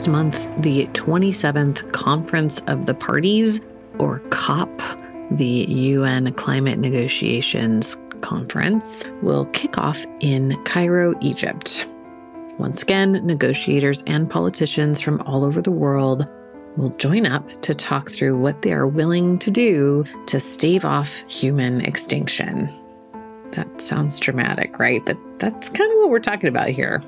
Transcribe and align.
next 0.00 0.08
month, 0.08 0.48
the 0.62 0.86
27th 0.94 1.92
Conference 1.92 2.62
of 2.68 2.86
the 2.86 2.94
Parties, 2.94 3.60
or 3.98 4.20
COP, 4.30 4.80
the 5.30 5.66
UN 5.68 6.32
Climate 6.32 6.78
Negotiations 6.78 7.98
Conference, 8.22 9.04
will 9.20 9.44
kick 9.52 9.76
off 9.76 10.06
in 10.20 10.56
Cairo, 10.64 11.14
Egypt. 11.20 11.84
Once 12.56 12.80
again, 12.80 13.12
negotiators 13.26 14.02
and 14.06 14.30
politicians 14.30 15.02
from 15.02 15.20
all 15.26 15.44
over 15.44 15.60
the 15.60 15.70
world 15.70 16.26
will 16.78 16.96
join 16.96 17.26
up 17.26 17.46
to 17.60 17.74
talk 17.74 18.08
through 18.08 18.38
what 18.38 18.62
they 18.62 18.72
are 18.72 18.86
willing 18.86 19.38
to 19.40 19.50
do 19.50 20.06
to 20.28 20.40
stave 20.40 20.86
off 20.86 21.18
human 21.28 21.82
extinction. 21.82 22.74
That 23.50 23.82
sounds 23.82 24.18
dramatic, 24.18 24.78
right? 24.78 25.04
But 25.04 25.18
that's 25.38 25.68
kind 25.68 25.92
of 25.92 25.98
what 25.98 26.08
we're 26.08 26.20
talking 26.20 26.48
about 26.48 26.70
here. 26.70 27.02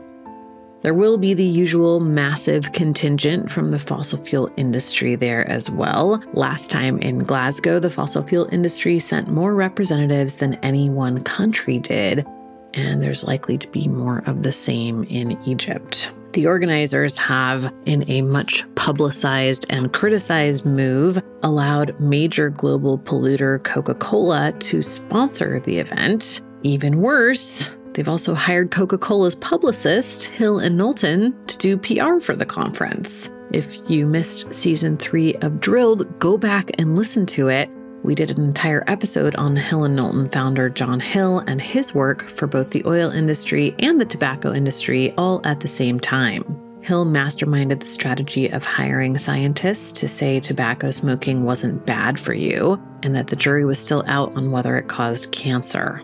There 0.83 0.95
will 0.95 1.17
be 1.17 1.33
the 1.33 1.45
usual 1.45 2.01
massive 2.01 2.73
contingent 2.73 3.51
from 3.51 3.71
the 3.71 3.79
fossil 3.79 4.19
fuel 4.19 4.51
industry 4.57 5.15
there 5.15 5.49
as 5.49 5.71
well. 5.71 6.21
Last 6.33 6.73
time 6.73 6.99
in 6.99 7.21
Glasgow, 7.21 7.79
the 7.79 7.89
fossil 7.89 8.25
fuel 8.25 8.49
industry 8.51 8.99
sent 8.99 9.29
more 9.29 9.55
representatives 9.55 10.37
than 10.37 10.55
any 10.55 10.91
one 10.91 11.23
country 11.23 11.79
did, 11.79 12.27
and 12.75 13.01
there's 13.01 13.23
likely 13.23 13.57
to 13.59 13.71
be 13.71 13.87
more 13.87 14.25
of 14.27 14.43
the 14.43 14.51
same 14.51 15.05
in 15.05 15.41
Egypt. 15.47 16.11
The 16.33 16.49
organizers 16.49 17.17
have, 17.17 17.73
in 17.85 18.09
a 18.11 18.23
much 18.23 18.65
publicized 18.75 19.67
and 19.71 19.93
criticized 19.93 20.67
move, 20.67 21.23
allowed 21.45 21.99
major 22.01 22.51
global 22.51 22.99
polluter 22.99 23.63
Coca 23.63 23.95
Cola 23.95 24.53
to 24.61 24.83
sponsor 24.83 25.61
the 25.61 25.79
event. 25.79 26.41
Even 26.63 27.01
worse, 27.01 27.69
They've 27.95 28.09
also 28.09 28.35
hired 28.35 28.71
Coca 28.71 28.99
Cola's 28.99 29.35
publicist, 29.35 30.25
Hill 30.25 30.59
and 30.59 30.77
Knowlton, 30.77 31.35
to 31.47 31.59
do 31.59 31.77
PR 31.77 32.21
for 32.21 32.35
the 32.35 32.47
conference. 32.47 33.31
If 33.53 33.79
you 33.91 34.07
missed 34.07 34.53
season 34.55 34.97
three 34.97 35.35
of 35.37 35.61
Drilled, 35.61 36.19
go 36.19 36.39
back 36.39 36.71
and 36.79 36.97
listen 36.97 37.27
to 37.27 37.49
it. 37.49 37.69
We 38.03 38.15
did 38.15 38.31
an 38.31 38.43
entire 38.43 38.83
episode 38.87 39.37
on 39.37 39.55
Hill 39.55 39.85
and 39.85 39.95
Knowlton 39.95 40.31
founder 40.31 40.69
John 40.71 41.01
Hill 41.01 41.41
and 41.41 41.61
his 41.61 41.95
work 41.95 42.29
for 42.29 42.47
both 42.47 42.71
the 42.71 42.83
oil 42.87 43.11
industry 43.11 43.75
and 43.79 44.01
the 44.01 44.07
tobacco 44.07 44.53
industry 44.53 45.13
all 45.19 45.41
at 45.45 45.61
the 45.61 45.69
same 45.69 46.01
time. 46.01 46.43
Hill 46.81 47.07
masterminded 47.07 47.79
the 47.79 47.87
strategy 47.87 48.49
of 48.49 48.65
hiring 48.65 49.17
scientists 49.19 49.93
to 50.01 50.09
say 50.09 50.41
tobacco 50.41 50.91
smoking 50.91 51.45
wasn't 51.45 51.87
bad 51.87 52.19
for 52.19 52.33
you 52.33 52.83
and 53.05 53.15
that 53.15 53.29
the 53.29 53.37
jury 53.37 53.65
was 53.65 53.79
still 53.79 54.03
out 54.07 54.35
on 54.35 54.51
whether 54.51 54.77
it 54.77 54.89
caused 54.89 55.31
cancer. 55.31 56.03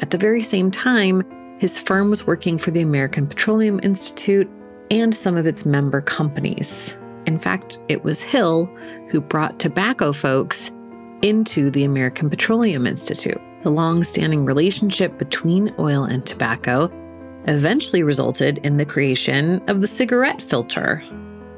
At 0.00 0.10
the 0.10 0.18
very 0.18 0.42
same 0.42 0.70
time, 0.70 1.22
his 1.58 1.78
firm 1.78 2.08
was 2.08 2.26
working 2.26 2.56
for 2.56 2.70
the 2.70 2.82
American 2.82 3.26
Petroleum 3.26 3.80
Institute 3.82 4.48
and 4.90 5.14
some 5.14 5.36
of 5.36 5.46
its 5.46 5.66
member 5.66 6.00
companies. 6.00 6.96
In 7.26 7.38
fact, 7.38 7.80
it 7.88 8.04
was 8.04 8.22
Hill 8.22 8.66
who 9.10 9.20
brought 9.20 9.58
tobacco 9.58 10.12
folks 10.12 10.70
into 11.22 11.70
the 11.70 11.84
American 11.84 12.30
Petroleum 12.30 12.86
Institute. 12.86 13.40
The 13.62 13.70
long 13.70 14.04
standing 14.04 14.44
relationship 14.44 15.18
between 15.18 15.74
oil 15.80 16.04
and 16.04 16.24
tobacco 16.24 16.92
eventually 17.48 18.04
resulted 18.04 18.58
in 18.58 18.76
the 18.76 18.84
creation 18.84 19.60
of 19.68 19.80
the 19.80 19.88
cigarette 19.88 20.40
filter, 20.40 21.02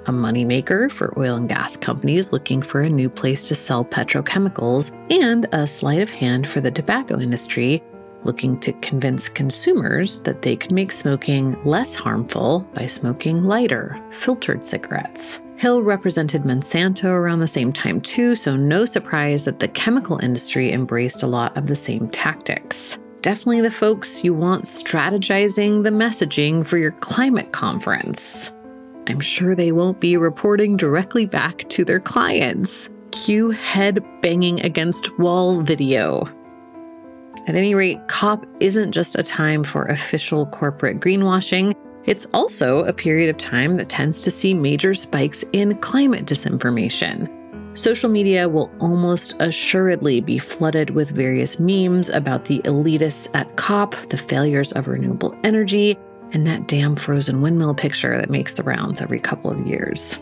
a 0.06 0.12
moneymaker 0.12 0.90
for 0.90 1.12
oil 1.18 1.36
and 1.36 1.48
gas 1.48 1.76
companies 1.76 2.32
looking 2.32 2.62
for 2.62 2.80
a 2.80 2.88
new 2.88 3.10
place 3.10 3.48
to 3.48 3.54
sell 3.54 3.84
petrochemicals, 3.84 4.92
and 5.10 5.46
a 5.52 5.66
sleight 5.66 6.00
of 6.00 6.08
hand 6.08 6.48
for 6.48 6.62
the 6.62 6.70
tobacco 6.70 7.20
industry 7.20 7.82
looking 8.24 8.58
to 8.60 8.72
convince 8.74 9.28
consumers 9.28 10.20
that 10.22 10.42
they 10.42 10.56
could 10.56 10.72
make 10.72 10.92
smoking 10.92 11.62
less 11.64 11.94
harmful 11.94 12.60
by 12.74 12.86
smoking 12.86 13.44
lighter, 13.44 14.00
filtered 14.10 14.64
cigarettes. 14.64 15.40
Hill 15.56 15.82
represented 15.82 16.42
Monsanto 16.42 17.04
around 17.04 17.40
the 17.40 17.46
same 17.46 17.72
time, 17.72 18.00
too, 18.00 18.34
so 18.34 18.56
no 18.56 18.84
surprise 18.84 19.44
that 19.44 19.58
the 19.58 19.68
chemical 19.68 20.18
industry 20.18 20.72
embraced 20.72 21.22
a 21.22 21.26
lot 21.26 21.54
of 21.56 21.66
the 21.66 21.76
same 21.76 22.08
tactics. 22.08 22.98
Definitely 23.20 23.60
the 23.60 23.70
folks 23.70 24.24
you 24.24 24.32
want 24.32 24.64
strategizing 24.64 25.82
the 25.82 25.90
messaging 25.90 26.64
for 26.64 26.78
your 26.78 26.92
climate 26.92 27.52
conference. 27.52 28.50
I'm 29.06 29.20
sure 29.20 29.54
they 29.54 29.72
won't 29.72 30.00
be 30.00 30.16
reporting 30.16 30.78
directly 30.78 31.26
back 31.26 31.68
to 31.70 31.84
their 31.84 32.00
clients. 32.00 32.88
Cue 33.10 33.50
head 33.50 34.02
banging 34.22 34.60
against 34.60 35.18
wall 35.18 35.60
video. 35.60 36.26
At 37.46 37.54
any 37.54 37.74
rate, 37.74 37.98
COP 38.08 38.46
isn't 38.60 38.92
just 38.92 39.16
a 39.16 39.22
time 39.22 39.64
for 39.64 39.84
official 39.86 40.46
corporate 40.46 41.00
greenwashing. 41.00 41.74
It's 42.04 42.26
also 42.32 42.84
a 42.84 42.92
period 42.92 43.30
of 43.30 43.36
time 43.36 43.76
that 43.76 43.88
tends 43.88 44.20
to 44.22 44.30
see 44.30 44.54
major 44.54 44.94
spikes 44.94 45.44
in 45.52 45.76
climate 45.78 46.26
disinformation. 46.26 47.28
Social 47.76 48.10
media 48.10 48.48
will 48.48 48.70
almost 48.80 49.36
assuredly 49.38 50.20
be 50.20 50.38
flooded 50.38 50.90
with 50.90 51.10
various 51.10 51.60
memes 51.60 52.08
about 52.08 52.46
the 52.46 52.58
elitists 52.60 53.30
at 53.34 53.56
COP, 53.56 53.94
the 54.08 54.16
failures 54.16 54.72
of 54.72 54.88
renewable 54.88 55.38
energy, 55.44 55.96
and 56.32 56.46
that 56.46 56.66
damn 56.66 56.96
frozen 56.96 57.42
windmill 57.42 57.74
picture 57.74 58.16
that 58.16 58.30
makes 58.30 58.54
the 58.54 58.62
rounds 58.64 59.00
every 59.00 59.20
couple 59.20 59.50
of 59.50 59.66
years. 59.66 60.18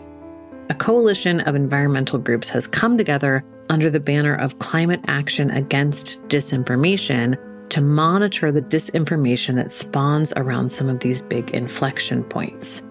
A 0.71 0.75
coalition 0.75 1.39
of 1.41 1.55
environmental 1.55 2.19
groups 2.19 2.47
has 2.49 2.67
come 2.67 2.95
together 2.95 3.43
under 3.69 3.89
the 3.89 3.99
banner 3.99 4.35
of 4.35 4.59
climate 4.59 5.01
action 5.07 5.49
against 5.49 6.21
disinformation 6.27 7.37
to 7.69 7.81
monitor 7.81 8.51
the 8.51 8.61
disinformation 8.61 9.55
that 9.55 9.71
spawns 9.71 10.31
around 10.35 10.69
some 10.69 10.87
of 10.87 10.99
these 10.99 11.23
big 11.23 11.51
inflection 11.51 12.23
points. 12.23 12.83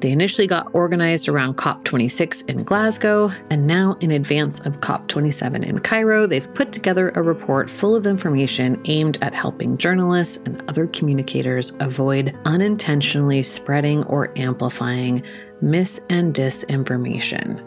They 0.00 0.12
initially 0.12 0.46
got 0.46 0.74
organized 0.74 1.28
around 1.28 1.58
COP26 1.58 2.48
in 2.48 2.62
Glasgow, 2.62 3.30
and 3.50 3.66
now, 3.66 3.98
in 4.00 4.12
advance 4.12 4.58
of 4.60 4.80
COP27 4.80 5.62
in 5.62 5.78
Cairo, 5.78 6.26
they've 6.26 6.52
put 6.54 6.72
together 6.72 7.10
a 7.10 7.22
report 7.22 7.68
full 7.68 7.94
of 7.94 8.06
information 8.06 8.80
aimed 8.86 9.18
at 9.20 9.34
helping 9.34 9.76
journalists 9.76 10.38
and 10.46 10.62
other 10.68 10.86
communicators 10.86 11.74
avoid 11.80 12.34
unintentionally 12.46 13.42
spreading 13.42 14.02
or 14.04 14.32
amplifying 14.38 15.22
mis 15.60 16.00
and 16.08 16.34
disinformation. 16.34 17.62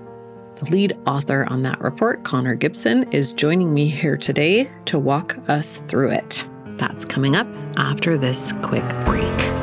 The 0.56 0.72
lead 0.72 0.98
author 1.06 1.46
on 1.50 1.62
that 1.64 1.80
report, 1.82 2.24
Connor 2.24 2.56
Gibson, 2.56 3.04
is 3.12 3.34
joining 3.34 3.74
me 3.74 3.90
here 3.90 4.18
today 4.18 4.72
to 4.86 4.98
walk 4.98 5.38
us 5.50 5.82
through 5.88 6.12
it. 6.12 6.48
That's 6.78 7.06
coming 7.06 7.36
up 7.36 7.48
after 7.78 8.18
this 8.18 8.54
quick 8.64 8.88
break. 9.06 9.63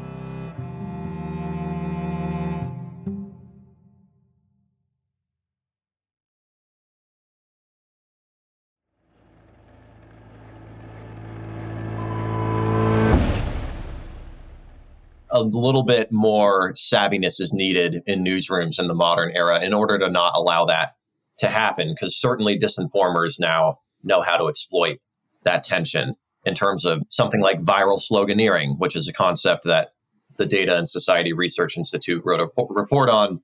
A 15.41 15.57
little 15.57 15.83
bit 15.83 16.11
more 16.11 16.73
savviness 16.73 17.41
is 17.41 17.51
needed 17.53 18.01
in 18.05 18.23
newsrooms 18.23 18.79
in 18.79 18.87
the 18.87 18.93
modern 18.93 19.31
era 19.35 19.61
in 19.61 19.73
order 19.73 19.97
to 19.99 20.09
not 20.09 20.33
allow 20.35 20.65
that 20.65 20.93
to 21.39 21.47
happen 21.47 21.93
because 21.93 22.15
certainly 22.15 22.57
disinformers 22.57 23.39
now 23.39 23.77
know 24.03 24.21
how 24.21 24.37
to 24.37 24.47
exploit 24.47 24.99
that 25.43 25.63
tension 25.63 26.15
in 26.45 26.55
terms 26.55 26.85
of 26.85 27.03
something 27.09 27.41
like 27.41 27.59
viral 27.59 28.01
sloganeering, 28.01 28.77
which 28.77 28.95
is 28.95 29.07
a 29.07 29.13
concept 29.13 29.63
that 29.65 29.89
the 30.37 30.45
Data 30.45 30.77
and 30.77 30.87
Society 30.87 31.33
Research 31.33 31.77
Institute 31.77 32.21
wrote 32.25 32.39
a 32.39 32.49
report 32.69 33.09
on. 33.09 33.41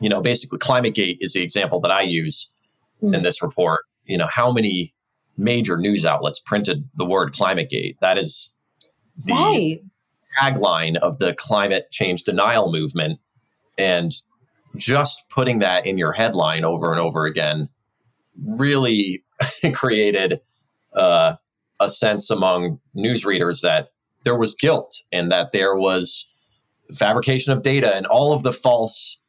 You 0.00 0.08
know, 0.08 0.20
basically, 0.20 0.58
ClimateGate 0.58 1.18
is 1.20 1.32
the 1.32 1.42
example 1.42 1.80
that 1.80 1.90
I 1.90 2.02
use 2.02 2.52
mm. 3.02 3.14
in 3.14 3.22
this 3.22 3.42
report. 3.42 3.80
You 4.04 4.16
know, 4.16 4.28
how 4.30 4.52
many 4.52 4.94
major 5.36 5.76
news 5.76 6.06
outlets 6.06 6.40
printed 6.40 6.88
the 6.94 7.04
word 7.04 7.32
ClimateGate? 7.32 7.96
That 8.00 8.16
is 8.16 8.54
the 9.16 9.32
right. 9.32 9.80
Tagline 10.38 10.96
of 10.96 11.18
the 11.18 11.34
climate 11.34 11.90
change 11.90 12.24
denial 12.24 12.70
movement. 12.72 13.20
And 13.76 14.12
just 14.76 15.28
putting 15.30 15.60
that 15.60 15.86
in 15.86 15.98
your 15.98 16.12
headline 16.12 16.64
over 16.64 16.90
and 16.90 17.00
over 17.00 17.24
again 17.26 17.68
really 18.44 19.24
created 19.74 20.40
uh, 20.94 21.34
a 21.80 21.88
sense 21.88 22.30
among 22.30 22.80
news 22.94 23.24
readers 23.24 23.60
that 23.60 23.88
there 24.24 24.36
was 24.36 24.54
guilt 24.54 24.94
and 25.12 25.30
that 25.30 25.52
there 25.52 25.76
was 25.76 26.30
fabrication 26.94 27.52
of 27.52 27.62
data 27.62 27.94
and 27.94 28.06
all 28.06 28.32
of 28.32 28.42
the 28.42 28.52
false 28.52 29.20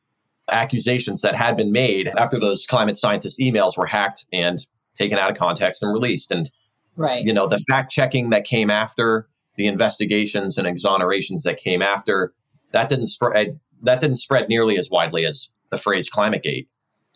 accusations 0.49 1.21
that 1.21 1.35
had 1.35 1.55
been 1.55 1.71
made 1.71 2.07
after 2.17 2.39
those 2.39 2.65
climate 2.65 2.97
scientist 2.97 3.39
emails 3.39 3.77
were 3.77 3.85
hacked 3.85 4.25
and 4.33 4.59
taken 4.97 5.17
out 5.17 5.29
of 5.29 5.37
context 5.37 5.83
and 5.83 5.93
released 5.93 6.31
and 6.31 6.49
right 6.95 7.23
you 7.23 7.33
know 7.33 7.47
the 7.47 7.59
fact 7.69 7.91
checking 7.91 8.31
that 8.31 8.45
came 8.45 8.71
after 8.71 9.28
the 9.59 9.67
investigations 9.67 10.57
and 10.57 10.67
exonerations 10.67 11.43
that 11.43 11.57
came 11.57 11.83
after 11.83 12.33
that 12.71 12.89
didn't 12.89 13.07
spread 13.07 13.59
that 13.83 13.99
didn't 13.99 14.17
spread 14.17 14.49
nearly 14.49 14.77
as 14.77 14.89
widely 14.91 15.25
as 15.25 15.51
the 15.69 15.77
phrase 15.77 16.09
climate 16.09 16.41
gate 16.41 16.67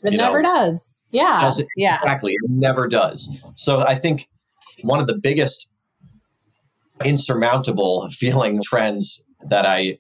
it 0.04 0.12
never 0.12 0.42
know? 0.42 0.50
does 0.50 1.02
yeah 1.12 1.42
does 1.42 1.64
yeah 1.76 1.98
exactly 2.04 2.34
it 2.34 2.52
never 2.52 2.88
does 2.88 3.36
so 3.56 3.80
i 3.80 3.96
think 3.96 4.28
one 4.84 5.00
of 5.00 5.08
the 5.08 5.18
biggest 5.18 5.68
insurmountable 7.04 8.10
feeling 8.10 8.62
trends 8.64 9.24
that 9.50 9.66
I 9.66 9.98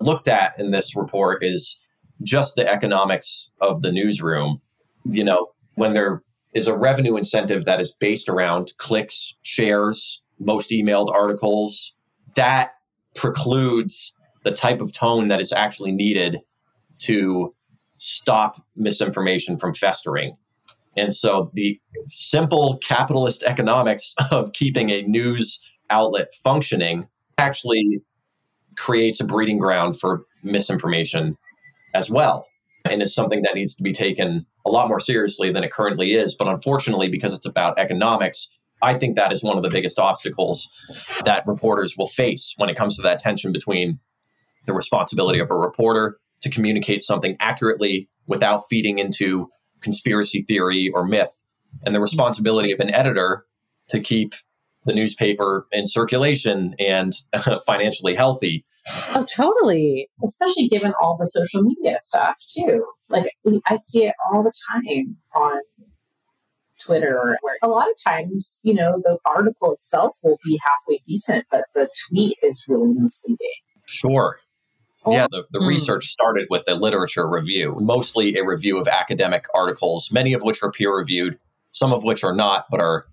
looked 0.00 0.28
at 0.28 0.58
in 0.58 0.70
this 0.70 0.96
report 0.96 1.42
is 1.42 1.80
just 2.22 2.56
the 2.56 2.68
economics 2.68 3.50
of 3.60 3.82
the 3.82 3.92
newsroom. 3.92 4.60
You 5.04 5.24
know, 5.24 5.48
when 5.74 5.94
there 5.94 6.22
is 6.54 6.66
a 6.66 6.76
revenue 6.76 7.16
incentive 7.16 7.64
that 7.64 7.80
is 7.80 7.94
based 7.94 8.28
around 8.28 8.72
clicks, 8.78 9.34
shares, 9.42 10.22
most 10.44 10.70
emailed 10.70 11.12
articles, 11.12 11.94
that 12.34 12.72
precludes 13.14 14.14
the 14.42 14.50
type 14.50 14.80
of 14.80 14.92
tone 14.92 15.28
that 15.28 15.40
is 15.40 15.52
actually 15.52 15.92
needed 15.92 16.38
to 16.98 17.54
stop 17.96 18.62
misinformation 18.76 19.58
from 19.58 19.74
festering. 19.74 20.36
And 20.96 21.12
so 21.12 21.50
the 21.54 21.80
simple 22.06 22.78
capitalist 22.78 23.42
economics 23.42 24.14
of 24.30 24.52
keeping 24.52 24.90
a 24.90 25.02
news 25.02 25.60
outlet 25.90 26.32
functioning 26.42 27.08
actually 27.38 28.02
creates 28.76 29.20
a 29.20 29.24
breeding 29.24 29.58
ground 29.58 29.98
for 29.98 30.24
misinformation 30.42 31.36
as 31.94 32.10
well. 32.10 32.46
And 32.84 33.02
is 33.02 33.14
something 33.14 33.42
that 33.42 33.54
needs 33.54 33.74
to 33.76 33.82
be 33.82 33.92
taken 33.92 34.44
a 34.66 34.70
lot 34.70 34.88
more 34.88 35.00
seriously 35.00 35.50
than 35.50 35.64
it 35.64 35.72
currently 35.72 36.12
is. 36.12 36.34
But 36.36 36.48
unfortunately, 36.48 37.08
because 37.08 37.32
it's 37.32 37.46
about 37.46 37.78
economics, 37.78 38.50
I 38.84 38.94
think 38.94 39.16
that 39.16 39.32
is 39.32 39.42
one 39.42 39.56
of 39.56 39.62
the 39.62 39.70
biggest 39.70 39.98
obstacles 39.98 40.68
that 41.24 41.46
reporters 41.46 41.96
will 41.96 42.06
face 42.06 42.54
when 42.58 42.68
it 42.68 42.76
comes 42.76 42.96
to 42.96 43.02
that 43.02 43.18
tension 43.18 43.50
between 43.50 43.98
the 44.66 44.74
responsibility 44.74 45.38
of 45.40 45.50
a 45.50 45.56
reporter 45.56 46.18
to 46.42 46.50
communicate 46.50 47.02
something 47.02 47.36
accurately 47.40 48.08
without 48.26 48.60
feeding 48.68 48.98
into 48.98 49.48
conspiracy 49.80 50.42
theory 50.42 50.90
or 50.94 51.06
myth, 51.06 51.44
and 51.84 51.94
the 51.94 52.00
responsibility 52.00 52.72
of 52.72 52.80
an 52.80 52.94
editor 52.94 53.46
to 53.88 54.00
keep 54.00 54.34
the 54.84 54.94
newspaper 54.94 55.66
in 55.72 55.86
circulation 55.86 56.74
and 56.78 57.14
financially 57.66 58.14
healthy. 58.14 58.64
Oh, 59.14 59.26
totally. 59.34 60.08
Especially 60.22 60.68
given 60.68 60.92
all 61.00 61.16
the 61.18 61.26
social 61.26 61.62
media 61.62 61.98
stuff, 62.00 62.36
too. 62.50 62.84
Like, 63.08 63.26
I 63.66 63.78
see 63.78 64.04
it 64.04 64.14
all 64.30 64.42
the 64.42 64.52
time 64.70 65.16
on 65.34 65.58
Twitter, 66.84 67.16
or 67.16 67.38
where 67.42 67.56
a 67.62 67.68
lot 67.68 67.88
of 67.88 67.96
times, 68.02 68.60
you 68.62 68.74
know, 68.74 68.92
the 69.02 69.18
article 69.24 69.72
itself 69.72 70.16
will 70.22 70.38
be 70.44 70.60
halfway 70.64 70.98
decent, 71.06 71.46
but 71.50 71.64
the 71.74 71.88
tweet 72.08 72.36
is 72.42 72.64
really 72.68 72.92
misleading. 72.94 73.38
Sure. 73.86 74.38
Yeah, 75.06 75.26
the, 75.30 75.44
the 75.50 75.58
mm. 75.58 75.68
research 75.68 76.06
started 76.06 76.46
with 76.48 76.64
a 76.66 76.74
literature 76.74 77.28
review, 77.28 77.76
mostly 77.80 78.36
a 78.36 78.44
review 78.44 78.78
of 78.78 78.88
academic 78.88 79.44
articles, 79.54 80.10
many 80.10 80.32
of 80.32 80.42
which 80.42 80.62
are 80.62 80.72
peer 80.72 80.96
reviewed, 80.96 81.38
some 81.72 81.92
of 81.92 82.04
which 82.04 82.24
are 82.24 82.34
not, 82.34 82.66
but 82.70 82.80
are 82.80 83.06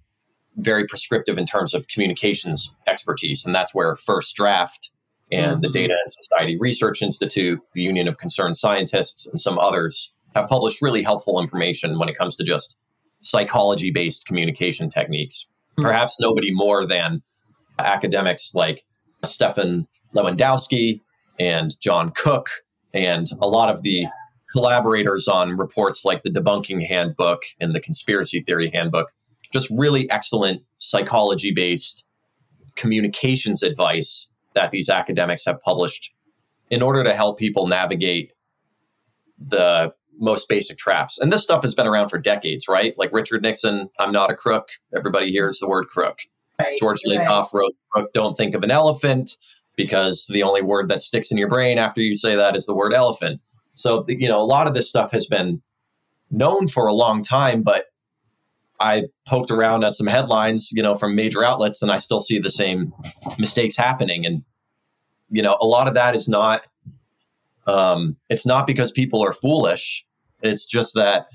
very 0.55 0.85
prescriptive 0.85 1.37
in 1.37 1.45
terms 1.45 1.73
of 1.73 1.87
communications 1.89 2.73
expertise. 2.87 3.45
And 3.45 3.53
that's 3.53 3.75
where 3.75 3.95
First 3.95 4.35
Draft 4.35 4.91
and 5.31 5.53
mm-hmm. 5.53 5.61
the 5.61 5.69
Data 5.69 5.93
and 5.93 6.11
Society 6.11 6.57
Research 6.59 7.01
Institute, 7.01 7.59
the 7.73 7.81
Union 7.81 8.07
of 8.07 8.17
Concerned 8.17 8.55
Scientists, 8.55 9.27
and 9.27 9.39
some 9.39 9.59
others 9.59 10.13
have 10.35 10.47
published 10.47 10.81
really 10.81 11.03
helpful 11.03 11.41
information 11.41 11.99
when 11.99 12.07
it 12.09 12.17
comes 12.17 12.35
to 12.37 12.43
just 12.43 12.77
psychology 13.21 13.91
based 13.91 14.25
communication 14.25 14.89
techniques. 14.89 15.47
Mm-hmm. 15.73 15.83
Perhaps 15.83 16.19
nobody 16.19 16.51
more 16.51 16.85
than 16.85 17.21
academics 17.79 18.53
like 18.53 18.83
Stephan 19.23 19.87
Lewandowsky 20.15 20.99
and 21.39 21.71
John 21.81 22.11
Cook 22.11 22.49
and 22.93 23.27
a 23.41 23.47
lot 23.47 23.69
of 23.69 23.81
the 23.83 24.05
collaborators 24.51 25.27
on 25.27 25.55
reports 25.55 26.03
like 26.03 26.23
the 26.23 26.29
Debunking 26.29 26.85
Handbook 26.85 27.43
and 27.59 27.73
the 27.73 27.79
Conspiracy 27.79 28.41
Theory 28.41 28.69
Handbook 28.73 29.11
just 29.51 29.69
really 29.71 30.09
excellent 30.09 30.61
psychology 30.77 31.51
based 31.51 32.05
communications 32.75 33.63
advice 33.63 34.29
that 34.53 34.71
these 34.71 34.89
academics 34.89 35.45
have 35.45 35.61
published 35.61 36.11
in 36.69 36.81
order 36.81 37.03
to 37.03 37.13
help 37.13 37.37
people 37.37 37.67
navigate 37.67 38.33
the 39.37 39.93
most 40.19 40.47
basic 40.49 40.77
traps. 40.77 41.19
And 41.19 41.31
this 41.31 41.43
stuff 41.43 41.61
has 41.63 41.73
been 41.73 41.87
around 41.87 42.09
for 42.09 42.17
decades, 42.17 42.67
right? 42.67 42.93
Like 42.97 43.11
Richard 43.13 43.41
Nixon, 43.41 43.89
I'm 43.99 44.11
not 44.11 44.31
a 44.31 44.35
crook. 44.35 44.69
Everybody 44.95 45.31
hears 45.31 45.59
the 45.59 45.67
word 45.67 45.87
crook. 45.87 46.19
Right, 46.59 46.77
George 46.77 46.99
Lakoff 47.07 47.53
right. 47.53 47.71
wrote, 47.95 48.13
Don't 48.13 48.35
think 48.35 48.53
of 48.53 48.63
an 48.63 48.71
elephant 48.71 49.31
because 49.75 50.27
the 50.31 50.43
only 50.43 50.61
word 50.61 50.89
that 50.89 51.01
sticks 51.01 51.31
in 51.31 51.37
your 51.37 51.49
brain 51.49 51.77
after 51.77 52.01
you 52.01 52.13
say 52.13 52.35
that 52.35 52.55
is 52.55 52.65
the 52.65 52.75
word 52.75 52.93
elephant. 52.93 53.41
So, 53.73 54.05
you 54.07 54.27
know, 54.27 54.39
a 54.39 54.45
lot 54.45 54.67
of 54.67 54.75
this 54.75 54.87
stuff 54.87 55.11
has 55.11 55.25
been 55.25 55.61
known 56.29 56.67
for 56.67 56.87
a 56.87 56.93
long 56.93 57.23
time, 57.23 57.63
but 57.63 57.85
I 58.79 59.03
poked 59.27 59.51
around 59.51 59.83
at 59.83 59.95
some 59.95 60.07
headlines, 60.07 60.71
you 60.71 60.81
know, 60.81 60.95
from 60.95 61.15
major 61.15 61.43
outlets, 61.43 61.81
and 61.81 61.91
I 61.91 61.97
still 61.97 62.19
see 62.19 62.39
the 62.39 62.49
same 62.49 62.93
mistakes 63.37 63.77
happening. 63.77 64.25
And 64.25 64.43
you 65.29 65.41
know, 65.41 65.57
a 65.61 65.65
lot 65.65 65.87
of 65.87 65.93
that 65.93 66.15
is 66.15 66.27
not. 66.27 66.65
Um, 67.67 68.17
it's 68.29 68.45
not 68.45 68.67
because 68.67 68.91
people 68.91 69.23
are 69.23 69.33
foolish. 69.33 70.05
It's 70.41 70.67
just 70.67 70.95
that 70.95 71.27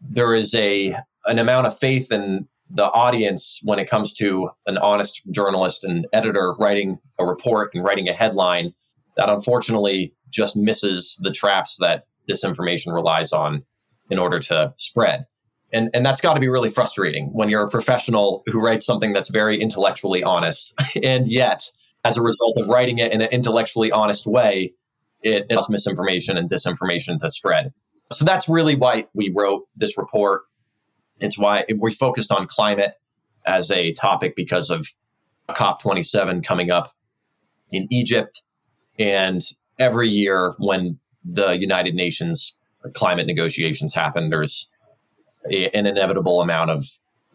there 0.00 0.34
is 0.34 0.54
a 0.54 0.96
an 1.26 1.38
amount 1.38 1.66
of 1.66 1.76
faith 1.76 2.12
in 2.12 2.46
the 2.70 2.90
audience 2.92 3.60
when 3.64 3.78
it 3.78 3.88
comes 3.88 4.12
to 4.14 4.50
an 4.66 4.78
honest 4.78 5.22
journalist 5.30 5.84
and 5.84 6.06
editor 6.12 6.54
writing 6.58 6.98
a 7.18 7.24
report 7.24 7.70
and 7.74 7.82
writing 7.82 8.08
a 8.08 8.12
headline 8.12 8.72
that 9.16 9.30
unfortunately 9.30 10.12
just 10.30 10.56
misses 10.56 11.18
the 11.22 11.30
traps 11.30 11.78
that 11.80 12.06
disinformation 12.28 12.92
relies 12.92 13.32
on 13.32 13.64
in 14.10 14.18
order 14.18 14.38
to 14.38 14.72
spread 14.76 15.26
and 15.72 15.90
and 15.94 16.04
that's 16.04 16.20
got 16.20 16.34
to 16.34 16.40
be 16.40 16.48
really 16.48 16.70
frustrating 16.70 17.28
when 17.32 17.48
you're 17.48 17.62
a 17.62 17.70
professional 17.70 18.42
who 18.46 18.60
writes 18.60 18.86
something 18.86 19.12
that's 19.12 19.30
very 19.30 19.58
intellectually 19.58 20.22
honest 20.22 20.74
and 21.02 21.26
yet 21.28 21.64
as 22.04 22.16
a 22.16 22.22
result 22.22 22.56
of 22.58 22.68
writing 22.68 22.98
it 22.98 23.12
in 23.12 23.20
an 23.20 23.28
intellectually 23.30 23.90
honest 23.90 24.26
way 24.26 24.72
it 25.22 25.46
allows 25.50 25.70
misinformation 25.70 26.36
and 26.36 26.50
disinformation 26.50 27.18
to 27.20 27.30
spread 27.30 27.72
so 28.12 28.24
that's 28.24 28.48
really 28.48 28.74
why 28.74 29.06
we 29.14 29.32
wrote 29.34 29.64
this 29.76 29.96
report 29.98 30.42
it's 31.20 31.38
why 31.38 31.64
we 31.78 31.92
focused 31.92 32.30
on 32.30 32.46
climate 32.46 32.94
as 33.46 33.70
a 33.70 33.92
topic 33.94 34.34
because 34.36 34.70
of 34.70 34.86
cop27 35.50 36.44
coming 36.44 36.70
up 36.70 36.88
in 37.70 37.86
egypt 37.90 38.44
and 38.98 39.42
every 39.78 40.08
year 40.08 40.54
when 40.58 40.98
the 41.24 41.58
united 41.58 41.94
nations 41.94 42.56
climate 42.94 43.26
negotiations 43.26 43.94
happen 43.94 44.30
there's 44.30 44.70
an 45.44 45.86
inevitable 45.86 46.40
amount 46.40 46.70
of 46.70 46.84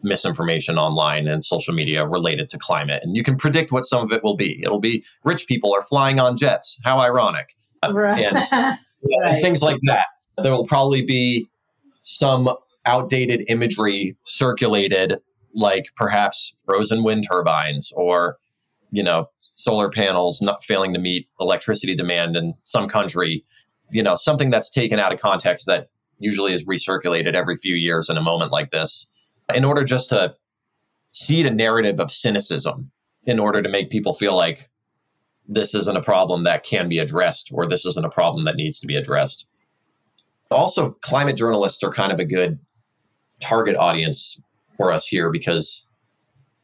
misinformation 0.04 0.78
online 0.78 1.26
and 1.26 1.44
social 1.44 1.74
media 1.74 2.06
related 2.06 2.50
to 2.50 2.58
climate. 2.58 3.02
And 3.02 3.16
you 3.16 3.24
can 3.24 3.36
predict 3.36 3.72
what 3.72 3.84
some 3.84 4.04
of 4.04 4.12
it 4.12 4.22
will 4.22 4.36
be. 4.36 4.62
It'll 4.62 4.80
be 4.80 5.02
rich 5.24 5.46
people 5.48 5.74
are 5.74 5.82
flying 5.82 6.20
on 6.20 6.36
jets. 6.36 6.78
How 6.84 7.00
ironic. 7.00 7.54
Right. 7.94 8.24
And, 8.24 8.36
right. 8.52 8.78
and 9.24 9.40
things 9.40 9.62
like 9.62 9.78
that. 9.84 10.06
There 10.42 10.52
will 10.52 10.66
probably 10.66 11.02
be 11.02 11.46
some 12.02 12.48
outdated 12.86 13.44
imagery 13.48 14.16
circulated, 14.24 15.18
like 15.54 15.86
perhaps 15.96 16.54
frozen 16.64 17.04
wind 17.04 17.24
turbines 17.28 17.92
or, 17.96 18.36
you 18.90 19.02
know, 19.02 19.28
solar 19.40 19.90
panels 19.90 20.42
not 20.42 20.64
failing 20.64 20.92
to 20.92 20.98
meet 20.98 21.28
electricity 21.40 21.94
demand 21.94 22.36
in 22.36 22.54
some 22.64 22.88
country. 22.88 23.44
You 23.90 24.02
know, 24.02 24.16
something 24.16 24.50
that's 24.50 24.70
taken 24.70 24.98
out 24.98 25.12
of 25.12 25.20
context 25.20 25.66
that 25.66 25.88
usually 26.18 26.52
is 26.52 26.66
recirculated 26.66 27.34
every 27.34 27.56
few 27.56 27.74
years 27.74 28.08
in 28.08 28.16
a 28.16 28.22
moment 28.22 28.50
like 28.50 28.70
this, 28.70 29.10
in 29.54 29.64
order 29.64 29.84
just 29.84 30.08
to 30.08 30.34
seed 31.12 31.46
a 31.46 31.50
narrative 31.50 32.00
of 32.00 32.10
cynicism, 32.10 32.90
in 33.24 33.38
order 33.38 33.62
to 33.62 33.68
make 33.68 33.90
people 33.90 34.12
feel 34.12 34.34
like 34.34 34.68
this 35.46 35.74
isn't 35.74 35.96
a 35.96 36.02
problem 36.02 36.44
that 36.44 36.64
can 36.64 36.88
be 36.88 36.98
addressed 36.98 37.50
or 37.52 37.66
this 37.66 37.84
isn't 37.84 38.04
a 38.04 38.10
problem 38.10 38.44
that 38.44 38.56
needs 38.56 38.78
to 38.80 38.86
be 38.86 38.96
addressed. 38.96 39.46
Also, 40.50 40.90
climate 41.02 41.36
journalists 41.36 41.82
are 41.82 41.92
kind 41.92 42.12
of 42.12 42.18
a 42.18 42.24
good 42.24 42.58
target 43.40 43.76
audience 43.76 44.40
for 44.76 44.92
us 44.92 45.06
here 45.06 45.30
because 45.30 45.86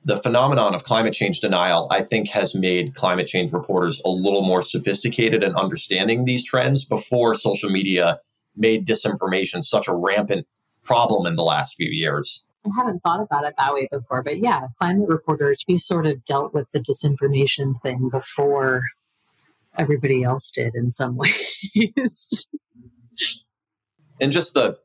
the 0.04 0.16
phenomenon 0.16 0.75
of 0.75 0.84
climate 0.84 1.12
change 1.12 1.40
denial, 1.40 1.87
I 1.90 2.02
think, 2.02 2.28
has 2.30 2.54
made 2.54 2.94
climate 2.94 3.26
change 3.26 3.52
reporters 3.52 4.00
a 4.04 4.08
little 4.08 4.42
more 4.42 4.62
sophisticated 4.62 5.42
in 5.42 5.54
understanding 5.56 6.25
these 6.25 6.44
trends 6.44 6.87
before 6.87 7.34
social 7.34 7.68
media 7.68 8.18
made 8.56 8.87
disinformation 8.87 9.62
such 9.62 9.88
a 9.88 9.94
rampant 9.94 10.46
problem 10.84 11.26
in 11.26 11.37
the 11.37 11.42
last 11.42 11.75
few 11.76 11.90
years. 11.90 12.44
I 12.66 12.68
haven't 12.76 13.00
thought 13.00 13.22
about 13.22 13.44
it 13.46 13.54
that 13.56 13.72
way 13.72 13.88
before, 13.90 14.22
but 14.22 14.38
yeah, 14.38 14.68
climate 14.78 15.08
reporters, 15.08 15.64
we 15.66 15.76
sort 15.76 16.06
of 16.06 16.24
dealt 16.24 16.52
with 16.52 16.66
the 16.72 16.80
disinformation 16.80 17.80
thing 17.82 18.10
before 18.10 18.82
everybody 19.78 20.22
else 20.22 20.50
did 20.50 20.74
in 20.74 20.90
some 20.90 21.16
ways. 21.16 22.46
and 24.20 24.32
just 24.32 24.54
the 24.54 24.76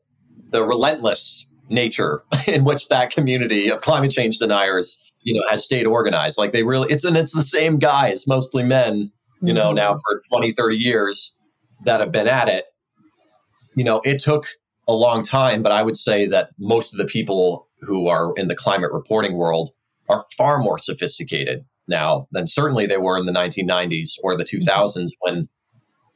the 0.50 0.64
relentless 0.64 1.48
nature 1.70 2.24
in 2.48 2.64
which 2.64 2.88
that 2.90 3.12
community 3.12 3.70
of 3.70 3.82
climate 3.82 4.12
change 4.12 4.38
deniers 4.38 5.00
you 5.24 5.34
know 5.34 5.44
has 5.50 5.66
stayed 5.66 5.86
organized 5.86 6.38
like 6.38 6.54
they 6.54 6.64
really 6.64 6.90
it's 6.92 7.04
and 7.04 7.18
it's 7.18 7.34
the 7.34 7.42
same 7.42 7.78
guys 7.80 8.28
mostly 8.28 8.64
men 8.64 9.12
you 9.42 9.52
know 9.52 9.68
mm-hmm. 9.68 9.78
now 9.78 9.94
for 9.94 10.22
20 10.30 10.54
30 10.54 10.78
years 10.78 11.36
that 11.84 12.00
have 12.00 12.12
been 12.12 12.28
at 12.28 12.48
it 12.48 12.66
you 13.76 13.84
know 13.84 14.02
it 14.06 14.20
took 14.20 14.48
a 14.88 14.94
long 14.94 15.24
time 15.24 15.62
but 15.62 15.72
i 15.72 15.84
would 15.84 15.98
say 15.98 16.28
that 16.28 16.50
most 16.58 16.94
of 16.94 16.98
the 16.98 17.06
people 17.06 17.68
who 17.82 18.08
are 18.08 18.34
in 18.36 18.48
the 18.48 18.56
climate 18.56 18.92
reporting 18.92 19.36
world 19.36 19.70
are 20.10 20.26
far 20.38 20.60
more 20.60 20.78
sophisticated 20.78 21.66
now 21.88 22.28
than 22.32 22.48
certainly 22.48 22.86
they 22.86 22.98
were 22.98 23.18
in 23.18 23.26
the 23.26 23.32
1990s 23.32 24.14
or 24.24 24.38
the 24.38 24.44
2000s 24.44 24.66
mm-hmm. 24.66 25.06
when 25.22 25.50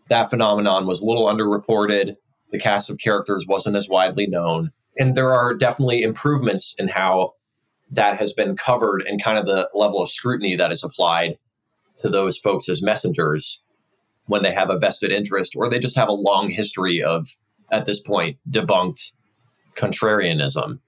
that 0.09 0.29
phenomenon 0.29 0.87
was 0.87 1.01
a 1.01 1.05
little 1.05 1.27
underreported 1.27 2.15
the 2.51 2.59
cast 2.59 2.89
of 2.89 2.97
characters 2.97 3.45
wasn't 3.47 3.75
as 3.75 3.89
widely 3.89 4.27
known 4.27 4.71
and 4.97 5.15
there 5.15 5.33
are 5.33 5.55
definitely 5.55 6.01
improvements 6.01 6.75
in 6.77 6.87
how 6.87 7.33
that 7.91 8.19
has 8.19 8.33
been 8.33 8.55
covered 8.55 9.01
and 9.03 9.23
kind 9.23 9.37
of 9.37 9.45
the 9.45 9.69
level 9.73 10.01
of 10.01 10.09
scrutiny 10.09 10.55
that 10.55 10.71
is 10.71 10.83
applied 10.83 11.37
to 11.97 12.09
those 12.09 12.37
folks 12.37 12.69
as 12.69 12.81
messengers 12.81 13.61
when 14.25 14.43
they 14.43 14.51
have 14.51 14.69
a 14.69 14.77
vested 14.77 15.11
interest 15.11 15.53
or 15.55 15.69
they 15.69 15.79
just 15.79 15.95
have 15.95 16.07
a 16.07 16.13
long 16.13 16.49
history 16.49 17.01
of 17.01 17.27
at 17.71 17.85
this 17.85 18.01
point 18.01 18.37
debunked 18.49 19.13
contrarianism. 19.75 20.79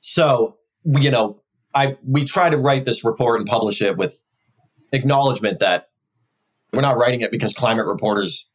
So 0.00 0.56
you 0.84 1.10
know 1.10 1.42
i 1.74 1.94
we 2.06 2.24
try 2.24 2.48
to 2.48 2.56
write 2.56 2.84
this 2.84 3.04
report 3.04 3.40
and 3.40 3.48
publish 3.48 3.82
it 3.82 3.96
with 3.96 4.22
acknowledgement 4.92 5.58
that 5.58 5.88
we're 6.72 6.80
not 6.80 6.96
writing 6.96 7.20
it 7.20 7.30
because 7.30 7.52
climate 7.52 7.86
reporters 7.86 8.48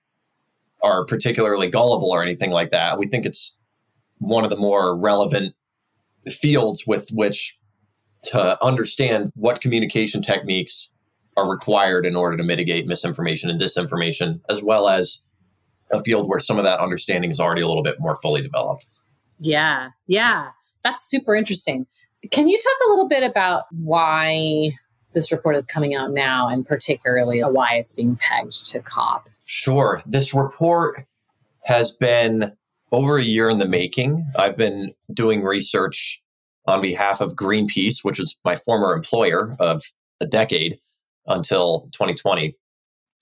are 0.82 1.06
particularly 1.06 1.70
gullible 1.70 2.12
or 2.12 2.22
anything 2.22 2.52
like 2.52 2.72
that. 2.72 3.00
We 3.00 3.08
think 3.08 3.26
it's 3.26 3.58
one 4.18 4.44
of 4.44 4.50
the 4.50 4.58
more 4.58 5.00
relevant 5.00 5.56
fields 6.28 6.86
with 6.86 7.10
which 7.12 7.58
to 8.24 8.64
understand 8.64 9.32
what 9.36 9.62
communication 9.62 10.22
techniques 10.22 10.94
are 11.36 11.50
required 11.50 12.06
in 12.06 12.16
order 12.16 12.38
to 12.38 12.44
mitigate 12.44 12.86
misinformation 12.86 13.50
and 13.50 13.60
disinformation, 13.60 14.42
as 14.50 14.64
well 14.64 14.88
as 14.88 15.24
a 15.94 16.04
field 16.04 16.28
where 16.28 16.40
some 16.40 16.58
of 16.58 16.66
that 16.66 16.80
understanding 16.80 17.30
is 17.30 17.40
already 17.40 17.62
a 17.62 17.68
little 17.68 17.84
bit 17.84 18.00
more 18.00 18.16
fully 18.18 18.42
developed. 18.42 18.88
Yeah, 19.40 19.90
yeah, 20.08 20.50
that's 20.84 21.10
super 21.10 21.36
interesting. 21.36 21.86
Can 22.32 22.48
you 22.48 22.58
talk 22.58 22.88
a 22.88 22.90
little 22.90 23.08
bit 23.08 23.30
about 23.30 23.64
why 23.72 24.72
this 25.14 25.32
report 25.32 25.56
is 25.56 25.66
coming 25.66 25.94
out 25.94 26.12
now 26.12 26.48
and 26.48 26.66
particularly 26.66 27.42
why 27.42 27.76
it's 27.76 27.94
being 27.94 28.16
pegged 28.16 28.66
to 28.72 28.80
COP? 28.80 29.30
Sure. 29.46 30.02
This 30.06 30.34
report 30.34 31.06
has 31.64 31.96
been 31.96 32.54
over 32.92 33.18
a 33.18 33.24
year 33.24 33.50
in 33.50 33.58
the 33.58 33.68
making. 33.68 34.26
I've 34.38 34.58
been 34.58 34.92
doing 35.14 35.44
research 35.44 36.22
on 36.68 36.82
behalf 36.82 37.22
of 37.22 37.36
Greenpeace, 37.36 38.04
which 38.04 38.20
is 38.20 38.38
my 38.46 38.56
former 38.56 38.94
employer 38.94 39.52
of 39.60 39.82
a 40.22 40.26
decade 40.26 40.80
until 41.28 41.88
2020. 41.94 42.56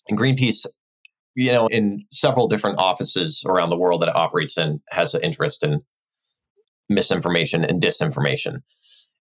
And 0.09 0.19
Greenpeace, 0.19 0.65
you 1.35 1.51
know, 1.51 1.67
in 1.67 2.03
several 2.11 2.47
different 2.47 2.79
offices 2.79 3.43
around 3.47 3.69
the 3.69 3.77
world 3.77 4.01
that 4.01 4.09
it 4.09 4.15
operates 4.15 4.57
in, 4.57 4.81
has 4.89 5.13
an 5.13 5.21
interest 5.21 5.63
in 5.63 5.81
misinformation 6.89 7.63
and 7.63 7.81
disinformation. 7.81 8.61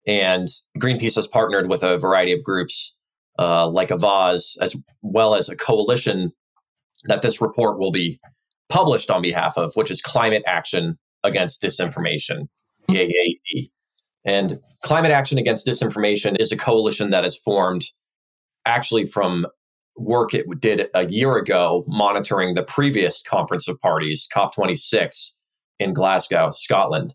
And 0.06 0.48
Greenpeace 0.78 1.16
has 1.16 1.26
partnered 1.26 1.68
with 1.68 1.82
a 1.82 1.98
variety 1.98 2.32
of 2.32 2.42
groups 2.42 2.96
uh, 3.38 3.68
like 3.68 3.88
Avaaz, 3.88 4.56
as 4.60 4.74
well 5.02 5.34
as 5.34 5.48
a 5.48 5.56
coalition 5.56 6.32
that 7.04 7.22
this 7.22 7.40
report 7.40 7.78
will 7.78 7.92
be 7.92 8.18
published 8.68 9.10
on 9.10 9.22
behalf 9.22 9.56
of, 9.56 9.72
which 9.74 9.90
is 9.90 10.00
Climate 10.00 10.42
Action 10.46 10.98
Against 11.24 11.62
Disinformation, 11.62 12.48
CAAD. 12.88 13.70
And 14.24 14.54
Climate 14.82 15.10
Action 15.10 15.38
Against 15.38 15.66
Disinformation 15.66 16.36
is 16.40 16.52
a 16.52 16.56
coalition 16.56 17.10
that 17.10 17.24
is 17.24 17.36
formed 17.36 17.84
actually 18.66 19.04
from 19.04 19.46
work 19.98 20.34
it 20.34 20.46
did 20.60 20.88
a 20.94 21.06
year 21.08 21.36
ago 21.36 21.84
monitoring 21.86 22.54
the 22.54 22.62
previous 22.62 23.22
Conference 23.22 23.68
of 23.68 23.80
Parties, 23.80 24.28
COP26, 24.34 25.32
in 25.78 25.92
Glasgow, 25.92 26.50
Scotland. 26.50 27.14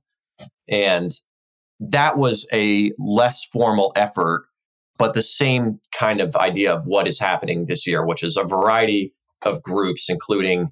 And 0.68 1.12
that 1.80 2.18
was 2.18 2.48
a 2.54 2.92
less 2.98 3.46
formal 3.46 3.92
effort, 3.96 4.46
but 4.98 5.14
the 5.14 5.22
same 5.22 5.80
kind 5.92 6.22
of 6.22 6.36
idea 6.36 6.74
of 6.74 6.84
what 6.86 7.08
is 7.08 7.20
happening 7.20 7.66
this 7.66 7.88
year, 7.88 8.06
which 8.06 8.24
is 8.24 8.38
a 8.38 8.44
variety 8.44 9.14
of 9.44 9.62
groups, 9.64 10.10
including 10.10 10.70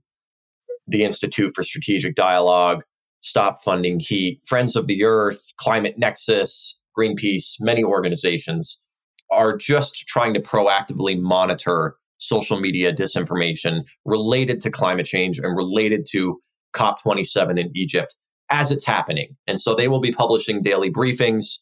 the 0.87 1.03
Institute 1.03 1.51
for 1.53 1.63
Strategic 1.63 2.15
Dialogue, 2.15 2.83
Stop 3.19 3.61
Funding 3.61 3.99
Heat, 3.99 4.39
Friends 4.47 4.75
of 4.75 4.87
the 4.87 5.03
Earth, 5.03 5.53
Climate 5.57 5.97
Nexus, 5.97 6.79
Greenpeace, 6.97 7.55
many 7.59 7.83
organizations 7.83 8.83
are 9.29 9.55
just 9.55 10.07
trying 10.07 10.33
to 10.33 10.41
proactively 10.41 11.19
monitor 11.19 11.95
social 12.21 12.59
media 12.59 12.93
disinformation 12.93 13.81
related 14.05 14.61
to 14.61 14.69
climate 14.69 15.05
change 15.05 15.39
and 15.39 15.57
related 15.57 16.05
to 16.11 16.39
COP27 16.73 17.59
in 17.59 17.71
Egypt 17.75 18.15
as 18.49 18.71
it's 18.71 18.85
happening. 18.85 19.35
And 19.47 19.59
so 19.59 19.73
they 19.73 19.87
will 19.87 19.99
be 19.99 20.11
publishing 20.11 20.61
daily 20.61 20.91
briefings 20.91 21.57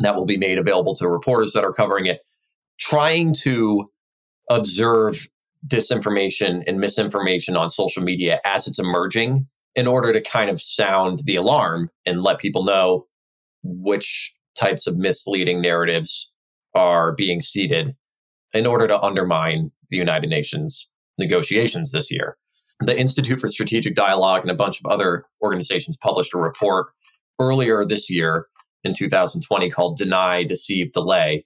that 0.00 0.14
will 0.14 0.26
be 0.26 0.36
made 0.36 0.58
available 0.58 0.94
to 0.96 1.08
reporters 1.08 1.52
that 1.52 1.64
are 1.64 1.72
covering 1.72 2.06
it, 2.06 2.20
trying 2.78 3.32
to 3.42 3.90
observe 4.50 5.28
disinformation 5.66 6.62
and 6.66 6.78
misinformation 6.78 7.56
on 7.56 7.70
social 7.70 8.02
media 8.02 8.38
as 8.44 8.66
it's 8.66 8.78
emerging 8.78 9.46
in 9.74 9.86
order 9.86 10.12
to 10.12 10.20
kind 10.20 10.50
of 10.50 10.60
sound 10.60 11.20
the 11.24 11.36
alarm 11.36 11.88
and 12.04 12.22
let 12.22 12.38
people 12.38 12.64
know 12.64 13.06
which 13.62 14.34
types 14.58 14.86
of 14.86 14.96
misleading 14.96 15.62
narratives 15.62 16.32
are 16.74 17.14
being 17.14 17.40
seeded 17.40 17.94
in 18.52 18.66
order 18.66 18.86
to 18.86 19.00
undermine 19.00 19.70
the 19.90 19.96
United 19.96 20.28
Nations 20.28 20.90
negotiations 21.18 21.92
this 21.92 22.10
year. 22.10 22.36
The 22.80 22.98
Institute 22.98 23.38
for 23.38 23.48
Strategic 23.48 23.94
Dialogue 23.94 24.42
and 24.42 24.50
a 24.50 24.54
bunch 24.54 24.80
of 24.80 24.86
other 24.90 25.24
organizations 25.42 25.96
published 25.96 26.34
a 26.34 26.38
report 26.38 26.88
earlier 27.38 27.84
this 27.84 28.10
year 28.10 28.46
in 28.84 28.94
2020 28.94 29.70
called 29.70 29.96
Deny, 29.96 30.44
Deceive, 30.44 30.92
Delay, 30.92 31.44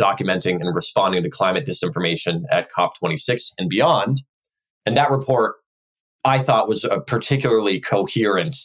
documenting 0.00 0.60
and 0.60 0.74
responding 0.74 1.22
to 1.24 1.30
climate 1.30 1.66
disinformation 1.66 2.42
at 2.50 2.70
COP26 2.70 3.52
and 3.58 3.68
beyond. 3.68 4.22
And 4.86 4.96
that 4.96 5.10
report, 5.10 5.56
I 6.24 6.38
thought, 6.38 6.68
was 6.68 6.84
a 6.84 7.00
particularly 7.00 7.80
coherent 7.80 8.56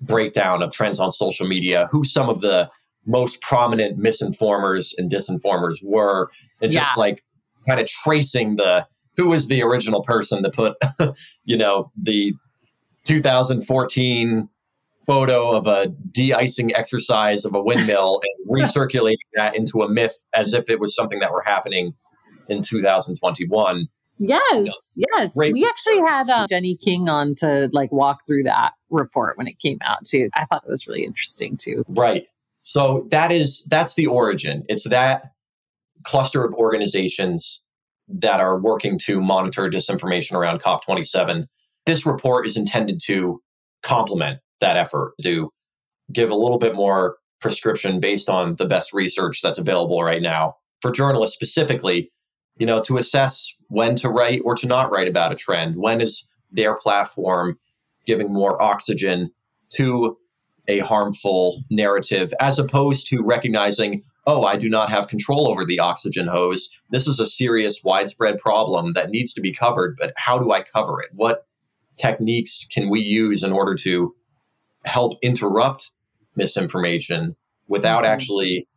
breakdown 0.00 0.62
of 0.62 0.72
trends 0.72 0.98
on 0.98 1.10
social 1.10 1.46
media, 1.46 1.88
who 1.92 2.04
some 2.04 2.28
of 2.28 2.40
the 2.40 2.70
most 3.06 3.42
prominent 3.42 3.98
misinformers 3.98 4.92
and 4.96 5.10
disinformers 5.10 5.76
were, 5.82 6.28
and 6.60 6.72
just 6.72 6.90
yeah. 6.96 7.00
like 7.00 7.24
kind 7.66 7.80
of 7.80 7.86
tracing 7.86 8.56
the 8.56 8.86
who 9.16 9.28
was 9.28 9.48
the 9.48 9.62
original 9.62 10.02
person 10.02 10.42
to 10.42 10.50
put, 10.50 10.76
you 11.44 11.56
know, 11.56 11.90
the 12.00 12.32
2014 13.04 14.48
photo 15.06 15.50
of 15.50 15.66
a 15.66 15.88
de-icing 16.12 16.74
exercise 16.74 17.44
of 17.44 17.54
a 17.54 17.62
windmill 17.62 18.20
and 18.22 18.50
recirculating 18.62 19.16
that 19.34 19.56
into 19.56 19.82
a 19.82 19.88
myth 19.88 20.26
as 20.34 20.54
if 20.54 20.68
it 20.68 20.80
was 20.80 20.94
something 20.94 21.18
that 21.18 21.32
were 21.32 21.42
happening 21.44 21.92
in 22.48 22.62
2021. 22.62 23.88
Yes, 24.18 24.94
you 24.96 25.04
know, 25.10 25.22
yes. 25.22 25.34
We 25.36 25.66
actually 25.68 25.98
had 25.98 26.30
uh, 26.30 26.46
Jenny 26.46 26.76
King 26.76 27.08
on 27.08 27.34
to 27.38 27.68
like 27.72 27.90
walk 27.90 28.20
through 28.24 28.44
that 28.44 28.72
report 28.90 29.36
when 29.36 29.48
it 29.48 29.58
came 29.58 29.78
out 29.82 30.04
too. 30.04 30.30
I 30.34 30.44
thought 30.44 30.62
it 30.64 30.70
was 30.70 30.86
really 30.86 31.04
interesting 31.04 31.56
too. 31.56 31.84
Right. 31.88 32.22
So 32.62 33.06
that 33.10 33.30
is 33.32 33.66
that's 33.70 33.94
the 33.94 34.06
origin. 34.06 34.64
It's 34.68 34.88
that 34.88 35.24
cluster 36.04 36.44
of 36.44 36.54
organizations 36.54 37.64
that 38.08 38.40
are 38.40 38.58
working 38.58 38.98
to 38.98 39.20
monitor 39.20 39.70
disinformation 39.70 40.34
around 40.34 40.60
COP27. 40.60 41.46
This 41.86 42.06
report 42.06 42.46
is 42.46 42.56
intended 42.56 43.00
to 43.06 43.40
complement 43.82 44.40
that 44.60 44.76
effort 44.76 45.14
to 45.22 45.50
give 46.12 46.30
a 46.30 46.34
little 46.34 46.58
bit 46.58 46.74
more 46.74 47.16
prescription 47.40 48.00
based 48.00 48.28
on 48.28 48.56
the 48.56 48.66
best 48.66 48.92
research 48.92 49.40
that's 49.42 49.58
available 49.58 50.02
right 50.02 50.22
now 50.22 50.54
for 50.80 50.90
journalists 50.90 51.34
specifically 51.34 52.10
you 52.58 52.66
know 52.66 52.80
to 52.82 52.96
assess 52.96 53.52
when 53.68 53.96
to 53.96 54.08
write 54.08 54.40
or 54.44 54.54
to 54.54 54.66
not 54.66 54.92
write 54.92 55.08
about 55.08 55.32
a 55.32 55.34
trend 55.34 55.74
when 55.76 56.00
is 56.00 56.26
their 56.52 56.76
platform 56.76 57.58
giving 58.06 58.32
more 58.32 58.60
oxygen 58.62 59.30
to 59.74 60.16
a 60.68 60.78
harmful 60.80 61.62
narrative 61.70 62.32
as 62.40 62.58
opposed 62.58 63.08
to 63.08 63.22
recognizing 63.22 64.02
oh 64.26 64.44
i 64.44 64.56
do 64.56 64.70
not 64.70 64.90
have 64.90 65.08
control 65.08 65.48
over 65.48 65.64
the 65.64 65.80
oxygen 65.80 66.28
hose. 66.28 66.70
This 66.90 67.08
is 67.08 67.18
a 67.18 67.26
serious 67.26 67.82
widespread 67.84 68.38
problem 68.38 68.92
that 68.92 69.10
needs 69.10 69.32
to 69.34 69.40
be 69.40 69.52
covered 69.52 69.96
but 69.98 70.12
how 70.16 70.38
do 70.38 70.52
i 70.52 70.62
cover 70.62 71.00
it? 71.00 71.10
What 71.12 71.46
techniques 71.96 72.66
can 72.72 72.90
we 72.90 73.00
use 73.00 73.42
in 73.42 73.52
order 73.52 73.74
to 73.74 74.14
help 74.84 75.14
interrupt 75.22 75.92
misinformation 76.36 77.36
without 77.68 78.04
mm-hmm. 78.04 78.12
actually 78.12 78.68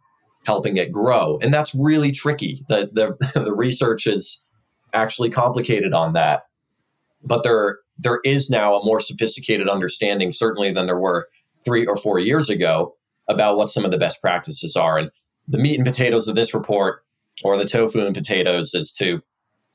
helping 0.46 0.77
it 0.77 0.92
grow? 0.92 1.39
And 1.42 1.54
that's 1.54 1.75
really 1.75 2.12
tricky. 2.12 2.63
The, 2.70 2.89
the 2.92 3.39
the 3.39 3.54
research 3.54 4.08
is 4.08 4.44
actually 4.94 5.30
complicated 5.30 5.94
on 5.94 6.13
that. 6.13 6.44
But 7.24 7.44
there 7.44 7.80
there 7.98 8.20
is 8.25 8.50
now 8.50 8.75
a 8.75 8.86
more 8.86 9.00
sophisticated 9.00 9.70
understanding 9.70 10.32
certainly 10.32 10.72
than 10.72 10.86
there 10.86 11.00
were 11.00 11.27
three 11.66 11.86
or 11.86 11.98
four 11.98 12.20
years 12.20 12.50
ago 12.50 12.96
about 13.28 13.58
what 13.58 13.70
some 13.70 13.84
of 13.84 13.92
the 13.92 13.98
best 13.98 14.22
practices 14.22 14.76
are 14.76 14.98
and 14.98 15.10
the 15.48 15.58
meat 15.58 15.78
and 15.78 15.86
potatoes 15.86 16.28
of 16.28 16.36
this 16.36 16.54
report 16.54 17.04
or 17.44 17.58
the 17.58 17.66
tofu 17.66 18.06
and 18.06 18.16
potatoes 18.16 18.74
is 18.74 18.94
to 18.94 19.22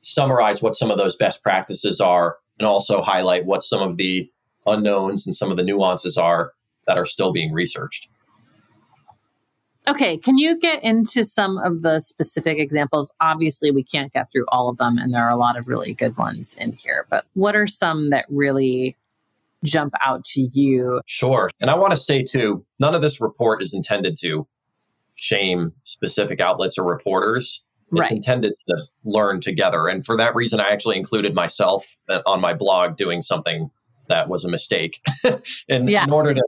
summarize 0.01 0.63
what 0.63 0.75
some 0.75 0.89
of 0.89 0.97
those 0.97 1.15
best 1.15 1.43
practices 1.43 2.01
are 2.01 2.37
and 2.59 2.67
also 2.67 3.01
highlight 3.01 3.45
what 3.45 3.63
some 3.63 3.81
of 3.81 3.97
the 3.97 4.29
unknowns 4.65 5.25
and 5.25 5.35
some 5.35 5.51
of 5.51 5.57
the 5.57 5.63
nuances 5.63 6.17
are 6.17 6.53
that 6.87 6.97
are 6.97 7.05
still 7.05 7.31
being 7.31 7.51
researched. 7.53 8.09
Okay, 9.87 10.17
can 10.17 10.37
you 10.37 10.59
get 10.59 10.83
into 10.83 11.23
some 11.23 11.57
of 11.57 11.81
the 11.81 11.99
specific 11.99 12.59
examples? 12.59 13.11
Obviously, 13.19 13.71
we 13.71 13.83
can't 13.83 14.13
get 14.13 14.29
through 14.31 14.45
all 14.49 14.69
of 14.69 14.77
them, 14.77 14.99
and 14.99 15.11
there 15.11 15.23
are 15.23 15.31
a 15.31 15.35
lot 15.35 15.57
of 15.57 15.67
really 15.67 15.93
good 15.93 16.15
ones 16.17 16.55
in 16.59 16.73
here, 16.73 17.07
but 17.09 17.25
what 17.33 17.55
are 17.55 17.65
some 17.65 18.11
that 18.11 18.25
really 18.29 18.95
jump 19.63 19.93
out 20.05 20.23
to 20.25 20.49
you? 20.53 21.01
Sure. 21.05 21.49
And 21.61 21.69
I 21.69 21.75
want 21.75 21.91
to 21.91 21.97
say, 21.97 22.23
too, 22.23 22.65
none 22.79 22.95
of 22.95 23.01
this 23.01 23.21
report 23.21 23.61
is 23.61 23.73
intended 23.73 24.15
to 24.21 24.47
shame 25.15 25.73
specific 25.83 26.41
outlets 26.41 26.77
or 26.77 26.85
reporters. 26.85 27.63
It's 27.91 27.99
right. 27.99 28.11
intended 28.11 28.53
to 28.67 28.75
learn 29.03 29.41
together. 29.41 29.87
And 29.87 30.05
for 30.05 30.15
that 30.17 30.33
reason, 30.33 30.61
I 30.61 30.69
actually 30.69 30.97
included 30.97 31.35
myself 31.35 31.97
uh, 32.09 32.21
on 32.25 32.39
my 32.39 32.53
blog 32.53 32.95
doing 32.95 33.21
something 33.21 33.69
that 34.07 34.29
was 34.29 34.45
a 34.45 34.49
mistake 34.49 34.99
in, 35.67 35.87
yeah. 35.87 36.05
in 36.05 36.11
order 36.11 36.33
to 36.33 36.43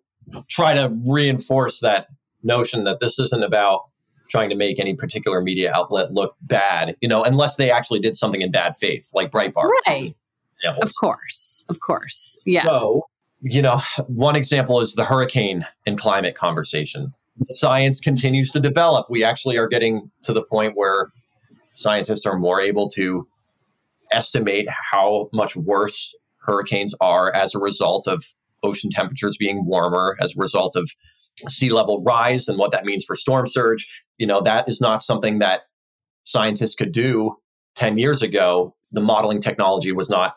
try 0.49 0.73
to 0.73 0.91
reinforce 1.05 1.81
that 1.81 2.07
notion 2.43 2.85
that 2.85 2.99
this 2.99 3.19
isn't 3.19 3.43
about 3.43 3.81
trying 4.29 4.49
to 4.49 4.55
make 4.55 4.79
any 4.79 4.95
particular 4.95 5.41
media 5.41 5.71
outlet 5.73 6.11
look 6.11 6.35
bad, 6.41 6.95
you 7.01 7.07
know, 7.07 7.23
unless 7.23 7.57
they 7.57 7.69
actually 7.69 7.99
did 7.99 8.15
something 8.15 8.41
in 8.41 8.51
bad 8.51 8.75
faith, 8.77 9.09
like 9.13 9.29
Breitbart. 9.29 9.69
Right. 9.87 10.09
Of 10.63 10.91
course. 10.99 11.65
Of 11.69 11.79
course. 11.79 12.41
Yeah. 12.45 12.63
So, 12.63 13.01
you 13.41 13.61
know, 13.61 13.79
one 14.07 14.35
example 14.35 14.79
is 14.79 14.93
the 14.93 15.05
hurricane 15.05 15.65
and 15.85 15.97
climate 15.97 16.35
conversation. 16.35 17.13
Science 17.47 17.99
continues 17.99 18.51
to 18.51 18.59
develop. 18.59 19.07
We 19.09 19.23
actually 19.23 19.57
are 19.57 19.67
getting 19.67 20.11
to 20.23 20.33
the 20.33 20.43
point 20.43 20.73
where 20.75 21.11
scientists 21.73 22.25
are 22.25 22.37
more 22.37 22.61
able 22.61 22.87
to 22.89 23.27
estimate 24.11 24.67
how 24.69 25.29
much 25.33 25.55
worse 25.55 26.15
hurricanes 26.45 26.93
are 27.01 27.33
as 27.35 27.55
a 27.55 27.59
result 27.59 28.07
of 28.07 28.23
ocean 28.63 28.89
temperatures 28.89 29.35
being 29.37 29.65
warmer, 29.65 30.15
as 30.21 30.37
a 30.37 30.39
result 30.39 30.75
of 30.75 30.89
sea 31.47 31.71
level 31.71 32.03
rise 32.05 32.47
and 32.47 32.59
what 32.59 32.71
that 32.71 32.85
means 32.85 33.03
for 33.03 33.15
storm 33.15 33.47
surge. 33.47 33.89
You 34.17 34.27
know, 34.27 34.41
that 34.41 34.69
is 34.69 34.79
not 34.79 35.03
something 35.03 35.39
that 35.39 35.61
scientists 36.23 36.75
could 36.75 36.91
do 36.91 37.35
10 37.75 37.97
years 37.97 38.21
ago. 38.21 38.75
The 38.91 39.01
modeling 39.01 39.41
technology 39.41 39.91
was 39.91 40.09
not 40.09 40.35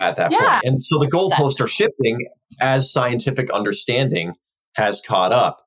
at 0.00 0.16
that 0.16 0.32
yeah. 0.32 0.60
point. 0.60 0.64
And 0.64 0.82
so 0.82 0.98
the 0.98 1.06
goalposts 1.06 1.60
are 1.60 1.68
shifting 1.68 2.26
as 2.60 2.92
scientific 2.92 3.50
understanding 3.50 4.34
has 4.74 5.00
caught 5.00 5.32
up. 5.32 5.60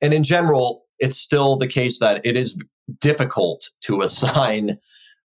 And 0.00 0.14
in 0.14 0.22
general, 0.22 0.84
it's 0.98 1.16
still 1.16 1.56
the 1.56 1.66
case 1.66 1.98
that 1.98 2.20
it 2.24 2.36
is 2.36 2.58
difficult 3.00 3.70
to 3.82 4.00
assign 4.02 4.78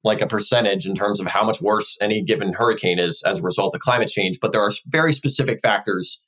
like 0.02 0.22
a 0.22 0.26
percentage 0.26 0.86
in 0.86 0.94
terms 0.94 1.20
of 1.20 1.26
how 1.26 1.44
much 1.44 1.60
worse 1.60 1.98
any 2.00 2.22
given 2.22 2.54
hurricane 2.54 2.98
is 2.98 3.22
as 3.26 3.40
a 3.40 3.42
result 3.42 3.74
of 3.74 3.80
climate 3.80 4.08
change. 4.08 4.38
But 4.40 4.52
there 4.52 4.62
are 4.62 4.70
very 4.86 5.12
specific 5.12 5.60
factors 5.60 6.20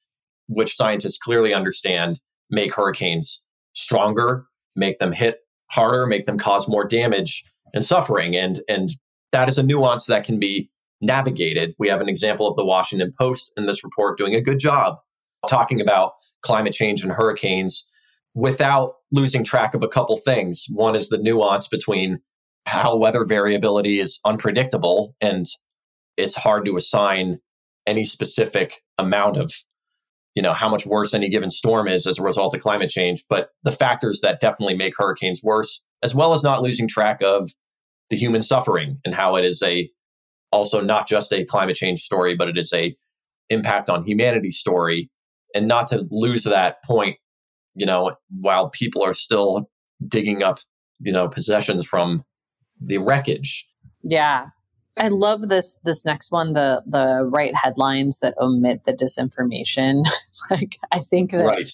which 0.48 0.76
scientists 0.76 1.18
clearly 1.18 1.54
understand 1.54 2.20
make 2.50 2.74
hurricanes 2.74 3.42
stronger, 3.72 4.46
make 4.76 4.98
them 4.98 5.12
hit 5.12 5.38
harder, 5.70 6.06
make 6.06 6.26
them 6.26 6.37
cause 6.37 6.68
more 6.68 6.85
damage 6.85 7.44
and 7.72 7.82
suffering. 7.82 8.37
And, 8.37 8.58
and 8.68 8.90
that 9.30 9.48
is 9.48 9.58
a 9.58 9.62
nuance 9.62 10.06
that 10.06 10.24
can 10.24 10.38
be 10.38 10.70
navigated. 11.03 11.75
We 11.79 11.88
have 11.88 12.01
an 12.01 12.09
example 12.09 12.49
of 12.49 12.57
the 12.57 12.65
Washington 12.65 13.12
Post 13.19 13.53
in 13.57 13.67
this 13.67 13.85
report 13.85 14.17
doing 14.17 14.35
a 14.35 14.41
good 14.41 14.59
job 14.59 14.97
talking 15.49 15.81
about 15.81 16.12
climate 16.43 16.73
change 16.73 17.03
and 17.03 17.12
hurricanes 17.12 17.88
without 18.35 18.95
losing 19.11 19.45
track 19.45 19.75
of 19.75 19.83
a 19.83 19.88
couple 19.88 20.17
things. 20.17 20.67
One 20.71 20.97
is 20.97 21.09
the 21.09 21.19
nuance 21.19 21.69
between 21.69 22.21
how 22.67 22.97
weather 22.97 23.25
variability 23.25 23.99
is 23.99 24.21
unpredictable 24.25 25.15
and 25.21 25.47
it's 26.17 26.37
hard 26.37 26.65
to 26.67 26.77
assign 26.77 27.41
any 27.87 28.05
specific 28.05 28.83
amount 28.99 29.37
of 29.37 29.53
you 30.37 30.43
know 30.43 30.53
how 30.53 30.69
much 30.69 30.87
worse 30.87 31.12
any 31.12 31.29
given 31.29 31.51
storm 31.51 31.88
is 31.88 32.07
as 32.07 32.19
a 32.19 32.23
result 32.23 32.55
of 32.55 32.61
climate 32.61 32.88
change 32.88 33.25
but 33.29 33.49
the 33.65 33.73
factors 33.73 34.21
that 34.21 34.38
definitely 34.38 34.77
make 34.77 34.95
hurricanes 34.97 35.43
worse 35.43 35.85
as 36.05 36.15
well 36.15 36.33
as 36.33 36.45
not 36.45 36.62
losing 36.62 36.87
track 36.87 37.21
of 37.23 37.51
the 38.11 38.17
human 38.17 38.43
suffering 38.43 38.99
and 39.05 39.15
how 39.15 39.35
it 39.35 39.45
is 39.45 39.61
a 39.65 39.91
also 40.53 40.81
not 40.81 41.09
just 41.09 41.33
a 41.33 41.45
climate 41.45 41.77
change 41.77 42.01
story 42.01 42.35
but 42.35 42.49
it 42.49 42.59
is 42.59 42.73
a 42.73 42.95
impact 43.51 43.91
on 43.91 44.05
humanity 44.05 44.51
story 44.51 45.11
and 45.55 45.67
not 45.67 45.88
to 45.88 46.07
lose 46.11 46.45
that 46.45 46.83
point 46.85 47.17
you 47.75 47.87
know, 47.87 48.12
while 48.41 48.69
people 48.69 49.03
are 49.03 49.15
still 49.15 49.71
digging 50.07 50.43
up, 50.43 50.59
you 51.01 51.12
know, 51.12 51.29
possessions 51.29 51.87
from 51.87 52.25
the 52.81 52.99
wreckage. 52.99 53.69
Yeah. 54.03 54.47
I 54.99 55.09
love 55.09 55.49
this 55.49 55.79
this 55.85 56.05
next 56.05 56.33
one, 56.33 56.53
the 56.53 56.83
the 56.87 57.25
right 57.25 57.55
headlines 57.57 58.21
that 58.21 58.35
omit 58.38 58.85
the 58.85 58.93
disinformation. 58.93 60.05
like 60.51 60.79
I 60.91 60.99
think 60.99 61.31
that 61.31 61.47
right. 61.47 61.73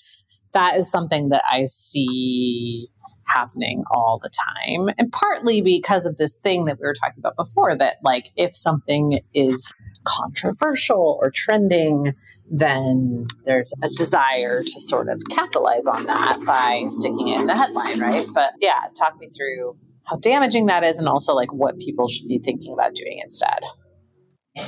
that 0.52 0.76
is 0.76 0.88
something 0.88 1.30
that 1.30 1.42
I 1.50 1.64
see 1.64 2.86
happening 3.28 3.84
all 3.90 4.18
the 4.22 4.30
time. 4.30 4.88
And 4.98 5.12
partly 5.12 5.60
because 5.62 6.06
of 6.06 6.16
this 6.16 6.36
thing 6.36 6.64
that 6.64 6.78
we 6.80 6.86
were 6.86 6.94
talking 6.94 7.18
about 7.18 7.36
before 7.36 7.76
that 7.76 7.96
like 8.02 8.28
if 8.36 8.56
something 8.56 9.18
is 9.34 9.72
controversial 10.04 11.18
or 11.20 11.30
trending, 11.30 12.14
then 12.50 13.24
there's 13.44 13.72
a 13.82 13.88
desire 13.88 14.62
to 14.62 14.80
sort 14.80 15.08
of 15.08 15.22
capitalize 15.30 15.86
on 15.86 16.06
that 16.06 16.38
by 16.46 16.84
sticking 16.86 17.28
it 17.28 17.40
in 17.40 17.46
the 17.46 17.54
headline, 17.54 18.00
right? 18.00 18.26
But 18.32 18.52
yeah, 18.58 18.84
talk 18.98 19.18
me 19.18 19.28
through 19.28 19.76
how 20.04 20.16
damaging 20.16 20.66
that 20.66 20.84
is 20.84 20.98
and 20.98 21.08
also 21.08 21.34
like 21.34 21.52
what 21.52 21.78
people 21.78 22.08
should 22.08 22.28
be 22.28 22.38
thinking 22.38 22.72
about 22.72 22.94
doing 22.94 23.18
instead. 23.22 23.60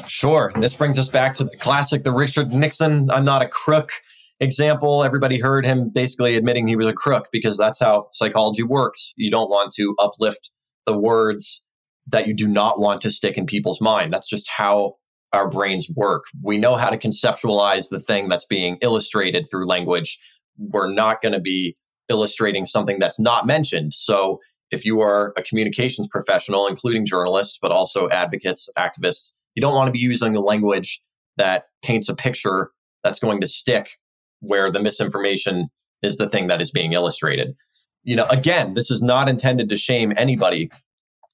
Sure. 0.06 0.52
This 0.56 0.76
brings 0.76 0.98
us 0.98 1.08
back 1.08 1.34
to 1.36 1.44
the 1.44 1.56
classic, 1.56 2.04
the 2.04 2.12
Richard 2.12 2.52
Nixon, 2.52 3.10
I'm 3.10 3.24
not 3.24 3.42
a 3.42 3.48
crook 3.48 3.92
example. 4.40 5.04
Everybody 5.04 5.38
heard 5.38 5.64
him 5.64 5.90
basically 5.90 6.36
admitting 6.36 6.66
he 6.66 6.76
was 6.76 6.88
a 6.88 6.94
crook 6.94 7.28
because 7.30 7.56
that's 7.56 7.78
how 7.78 8.08
psychology 8.12 8.62
works. 8.62 9.12
You 9.16 9.30
don't 9.30 9.50
want 9.50 9.72
to 9.72 9.94
uplift 9.98 10.50
the 10.86 10.98
words 10.98 11.64
that 12.08 12.26
you 12.26 12.34
do 12.34 12.48
not 12.48 12.80
want 12.80 13.02
to 13.02 13.10
stick 13.10 13.36
in 13.36 13.46
people's 13.46 13.80
mind. 13.80 14.12
That's 14.12 14.28
just 14.28 14.48
how 14.48 14.94
our 15.32 15.48
brains 15.48 15.90
work. 15.94 16.24
We 16.42 16.58
know 16.58 16.74
how 16.74 16.90
to 16.90 16.98
conceptualize 16.98 17.88
the 17.88 18.00
thing 18.00 18.28
that's 18.28 18.46
being 18.46 18.78
illustrated 18.82 19.46
through 19.50 19.68
language. 19.68 20.18
We're 20.58 20.92
not 20.92 21.22
going 21.22 21.34
to 21.34 21.40
be 21.40 21.76
illustrating 22.08 22.66
something 22.66 22.98
that's 22.98 23.20
not 23.20 23.46
mentioned. 23.46 23.94
So 23.94 24.40
if 24.70 24.84
you 24.84 25.00
are 25.00 25.32
a 25.36 25.42
communications 25.42 26.08
professional, 26.08 26.66
including 26.66 27.06
journalists, 27.06 27.58
but 27.60 27.70
also 27.70 28.08
advocates, 28.08 28.68
activists, 28.76 29.32
you 29.54 29.60
don't 29.60 29.74
want 29.74 29.88
to 29.88 29.92
be 29.92 29.98
using 29.98 30.32
the 30.32 30.40
language 30.40 31.00
that 31.36 31.64
paints 31.82 32.08
a 32.08 32.14
picture 32.14 32.70
that's 33.04 33.18
going 33.18 33.40
to 33.40 33.46
stick 33.46 33.98
where 34.40 34.70
the 34.70 34.82
misinformation 34.82 35.68
is 36.02 36.16
the 36.16 36.28
thing 36.28 36.48
that 36.48 36.60
is 36.60 36.70
being 36.70 36.92
illustrated. 36.92 37.54
You 38.02 38.16
know, 38.16 38.26
again, 38.30 38.74
this 38.74 38.90
is 38.90 39.02
not 39.02 39.28
intended 39.28 39.68
to 39.68 39.76
shame 39.76 40.12
anybody. 40.16 40.70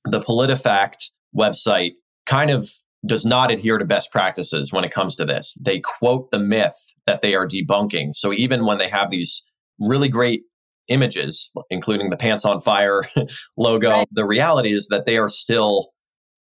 The 0.05 0.21
PolitiFact 0.21 1.11
website 1.37 1.93
kind 2.27 2.51
of 2.51 2.69
does 3.05 3.25
not 3.25 3.53
adhere 3.53 3.79
to 3.79 3.85
best 3.85 4.11
practices 4.11 4.73
when 4.73 4.85
it 4.85 4.91
comes 4.91 5.15
to 5.17 5.25
this. 5.25 5.57
They 5.61 5.81
quote 5.81 6.31
the 6.31 6.41
myth 6.41 6.95
that 7.07 7.23
they 7.23 7.35
are 7.35 7.47
debunking. 7.47 8.13
So 8.13 8.33
even 8.33 8.67
when 8.67 8.79
they 8.79 8.89
have 8.89 9.11
these 9.11 9.43
really 9.79 10.09
great 10.09 10.43
images, 10.89 11.53
including 11.71 12.11
the 12.11 12.17
pants 12.17 12.45
on 12.45 12.61
fire 12.61 13.03
logo, 13.57 13.91
right. 13.91 14.09
the 14.13 14.27
reality 14.27 14.73
is 14.73 14.89
that 14.89 15.07
they 15.07 15.19
are 15.19 15.29
still 15.29 15.93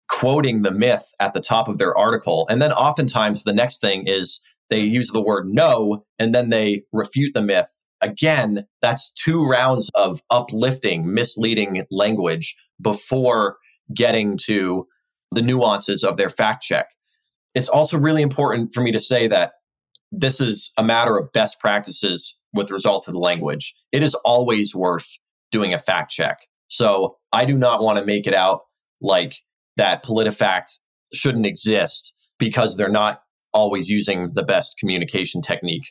quoting 0.10 0.64
the 0.64 0.72
myth 0.72 1.12
at 1.20 1.34
the 1.34 1.42
top 1.42 1.68
of 1.68 1.78
their 1.78 1.96
article. 1.96 2.48
And 2.50 2.62
then 2.62 2.72
oftentimes 2.72 3.44
the 3.44 3.54
next 3.54 3.80
thing 3.80 4.08
is 4.08 4.42
they 4.70 4.80
use 4.80 5.10
the 5.10 5.22
word 5.22 5.48
no 5.48 6.06
and 6.18 6.34
then 6.34 6.50
they 6.50 6.84
refute 6.94 7.34
the 7.34 7.42
myth. 7.42 7.84
Again, 8.02 8.66
that's 8.82 9.12
two 9.12 9.44
rounds 9.44 9.90
of 9.96 10.22
uplifting, 10.30 11.14
misleading 11.14 11.84
language 11.92 12.56
before 12.82 13.58
getting 13.94 14.38
to 14.46 14.88
the 15.32 15.42
nuances 15.42 16.04
of 16.04 16.18
their 16.18 16.30
fact 16.30 16.64
check. 16.64 16.88
It's 17.56 17.70
also 17.70 17.98
really 17.98 18.22
important 18.22 18.74
for 18.74 18.82
me 18.82 18.92
to 18.92 19.00
say 19.00 19.28
that 19.28 19.54
this 20.12 20.40
is 20.42 20.72
a 20.78 20.84
matter 20.84 21.18
of 21.18 21.32
best 21.34 21.60
practices 21.60 22.40
with 22.54 22.72
result 22.72 23.04
to 23.04 23.12
the 23.12 23.20
language. 23.20 23.76
It 23.92 24.02
is 24.02 24.16
always 24.26 24.76
worth 24.76 25.08
doing 25.52 25.74
a 25.74 25.78
fact 25.78 26.12
check. 26.12 26.38
So 26.68 27.18
I 27.34 27.46
do 27.46 27.58
not 27.58 27.82
want 27.82 28.00
to 28.00 28.06
make 28.06 28.28
it 28.28 28.34
out 28.34 28.62
like 29.02 29.36
that 29.78 30.04
PolitiFact 30.04 30.80
shouldn't 31.14 31.46
exist 31.46 32.14
because 32.38 32.76
they're 32.76 32.90
not 32.90 33.22
always 33.54 33.90
using 33.90 34.32
the 34.34 34.44
best 34.44 34.76
communication 34.80 35.42
technique. 35.42 35.84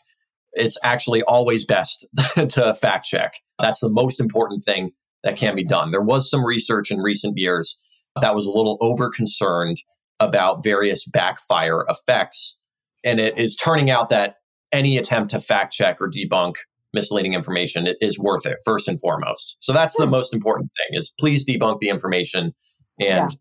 It's 0.52 0.78
actually 0.82 1.22
always 1.22 1.64
best 1.64 2.06
to 2.34 2.74
fact 2.74 3.06
check. 3.06 3.34
That's 3.58 3.80
the 3.80 3.90
most 3.90 4.20
important 4.20 4.62
thing 4.64 4.90
that 5.24 5.36
can 5.36 5.54
be 5.54 5.64
done. 5.64 5.90
There 5.90 6.02
was 6.02 6.30
some 6.30 6.44
research 6.44 6.90
in 6.90 7.00
recent 7.00 7.36
years 7.36 7.78
that 8.20 8.34
was 8.34 8.46
a 8.46 8.50
little 8.50 8.78
over 8.80 9.10
concerned 9.10 9.76
about 10.20 10.64
various 10.64 11.06
backfire 11.08 11.84
effects. 11.88 12.58
And 13.04 13.20
it 13.20 13.38
is 13.38 13.56
turning 13.56 13.90
out 13.90 14.08
that 14.08 14.36
any 14.72 14.98
attempt 14.98 15.30
to 15.30 15.40
fact 15.40 15.72
check 15.72 16.00
or 16.00 16.10
debunk 16.10 16.56
misleading 16.92 17.34
information 17.34 17.88
is 18.00 18.18
worth 18.18 18.46
it 18.46 18.56
first 18.64 18.88
and 18.88 18.98
foremost. 19.00 19.56
So 19.60 19.72
that's 19.72 19.96
the 19.96 20.04
hmm. 20.04 20.12
most 20.12 20.34
important 20.34 20.70
thing 20.76 20.98
is 20.98 21.14
please 21.18 21.48
debunk 21.48 21.80
the 21.80 21.88
information 21.88 22.54
and 22.98 23.28
yeah. 23.30 23.36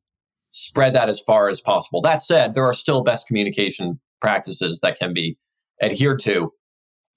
spread 0.51 0.93
that 0.93 1.10
as 1.10 1.21
far 1.21 1.49
as 1.49 1.62
possible. 1.62 2.01
That 2.01 2.21
said, 2.21 2.53
there 2.53 2.65
are 2.65 2.73
still 2.73 3.03
best 3.03 3.27
communication 3.27 3.99
practices 4.21 4.80
that 4.82 4.97
can 4.97 5.13
be 5.13 5.38
adhered 5.82 6.19
to. 6.19 6.51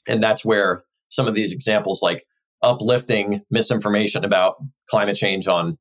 And 0.06 0.22
that's 0.22 0.44
where 0.44 0.84
some 1.08 1.26
of 1.26 1.34
these 1.34 1.52
examples 1.52 2.02
like 2.02 2.24
uplifting 2.62 3.42
misinformation 3.50 4.24
about 4.24 4.56
climate 4.88 5.16
change 5.16 5.48
on 5.48 5.78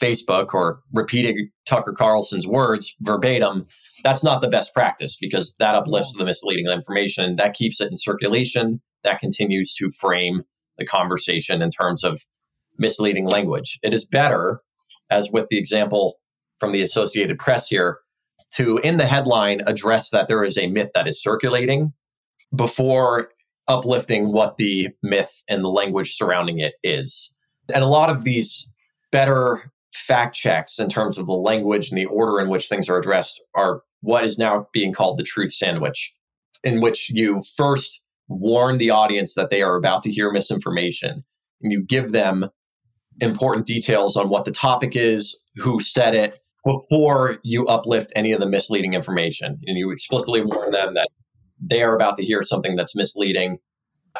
Facebook 0.00 0.54
or 0.54 0.80
repeating 0.92 1.50
Tucker 1.66 1.92
Carlson's 1.92 2.46
words 2.46 2.96
verbatim, 3.00 3.66
that's 4.02 4.24
not 4.24 4.42
the 4.42 4.48
best 4.48 4.74
practice 4.74 5.16
because 5.20 5.54
that 5.58 5.74
uplifts 5.74 6.14
the 6.16 6.24
misleading 6.24 6.66
information. 6.68 7.36
That 7.36 7.54
keeps 7.54 7.80
it 7.80 7.88
in 7.88 7.96
circulation. 7.96 8.80
That 9.04 9.20
continues 9.20 9.74
to 9.74 9.88
frame 9.90 10.42
the 10.78 10.86
conversation 10.86 11.62
in 11.62 11.70
terms 11.70 12.02
of 12.02 12.20
misleading 12.78 13.28
language. 13.28 13.78
It 13.82 13.94
is 13.94 14.06
better, 14.06 14.60
as 15.10 15.30
with 15.32 15.48
the 15.48 15.58
example 15.58 16.14
from 16.58 16.72
the 16.72 16.82
Associated 16.82 17.38
Press 17.38 17.68
here, 17.68 17.98
to 18.56 18.78
in 18.78 18.96
the 18.96 19.06
headline 19.06 19.62
address 19.66 20.10
that 20.10 20.28
there 20.28 20.44
is 20.44 20.58
a 20.58 20.68
myth 20.68 20.90
that 20.94 21.08
is 21.08 21.22
circulating 21.22 21.92
before 22.54 23.30
uplifting 23.66 24.32
what 24.32 24.56
the 24.56 24.88
myth 25.02 25.42
and 25.48 25.64
the 25.64 25.68
language 25.68 26.14
surrounding 26.14 26.58
it 26.58 26.74
is. 26.82 27.34
And 27.72 27.82
a 27.82 27.88
lot 27.88 28.10
of 28.10 28.24
these 28.24 28.70
better 29.10 29.72
fact 29.94 30.34
checks 30.34 30.78
in 30.78 30.88
terms 30.88 31.18
of 31.18 31.26
the 31.26 31.32
language 31.32 31.90
and 31.90 31.98
the 31.98 32.06
order 32.06 32.40
in 32.40 32.48
which 32.48 32.68
things 32.68 32.88
are 32.88 32.98
addressed 32.98 33.42
are 33.54 33.82
what 34.00 34.24
is 34.24 34.38
now 34.38 34.68
being 34.72 34.92
called 34.92 35.18
the 35.18 35.22
truth 35.22 35.52
sandwich, 35.52 36.14
in 36.62 36.80
which 36.80 37.10
you 37.10 37.40
first 37.56 38.02
warn 38.28 38.78
the 38.78 38.90
audience 38.90 39.34
that 39.34 39.50
they 39.50 39.62
are 39.62 39.76
about 39.76 40.02
to 40.02 40.12
hear 40.12 40.30
misinformation 40.30 41.24
and 41.62 41.72
you 41.72 41.82
give 41.82 42.12
them 42.12 42.50
important 43.20 43.66
details 43.66 44.16
on 44.16 44.28
what 44.28 44.44
the 44.44 44.50
topic 44.50 44.96
is, 44.96 45.38
who 45.56 45.80
said 45.80 46.14
it, 46.14 46.40
before 46.64 47.38
you 47.42 47.66
uplift 47.66 48.12
any 48.16 48.32
of 48.32 48.40
the 48.40 48.48
misleading 48.48 48.94
information. 48.94 49.58
And 49.66 49.76
you 49.76 49.90
explicitly 49.90 50.42
warn 50.42 50.70
them 50.70 50.94
that 50.94 51.08
they 51.60 51.82
are 51.82 51.94
about 51.94 52.16
to 52.16 52.24
hear 52.24 52.42
something 52.42 52.76
that's 52.76 52.96
misleading 52.96 53.58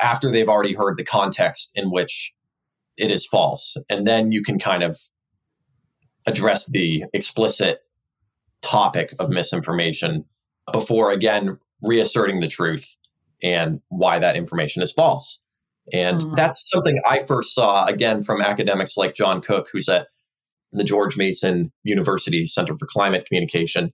after 0.00 0.30
they've 0.30 0.48
already 0.48 0.74
heard 0.74 0.96
the 0.96 1.04
context 1.04 1.72
in 1.74 1.90
which 1.90 2.34
it 2.96 3.10
is 3.10 3.26
false. 3.26 3.76
And 3.88 4.06
then 4.06 4.32
you 4.32 4.42
can 4.42 4.58
kind 4.58 4.82
of 4.82 4.98
address 6.26 6.66
the 6.66 7.04
explicit 7.12 7.80
topic 8.62 9.14
of 9.18 9.28
misinformation 9.28 10.24
before 10.72 11.10
again 11.12 11.58
reasserting 11.82 12.40
the 12.40 12.48
truth 12.48 12.96
and 13.42 13.78
why 13.88 14.18
that 14.18 14.36
information 14.36 14.82
is 14.82 14.92
false. 14.92 15.44
And 15.92 16.20
mm-hmm. 16.20 16.34
that's 16.34 16.70
something 16.70 17.00
I 17.04 17.20
first 17.20 17.54
saw 17.54 17.84
again 17.84 18.22
from 18.22 18.40
academics 18.40 18.96
like 18.96 19.14
John 19.14 19.42
Cook, 19.42 19.68
who's 19.70 19.88
at 19.88 20.06
the 20.78 20.84
George 20.84 21.16
Mason 21.16 21.72
University 21.82 22.46
Center 22.46 22.76
for 22.76 22.86
Climate 22.86 23.26
Communication. 23.26 23.90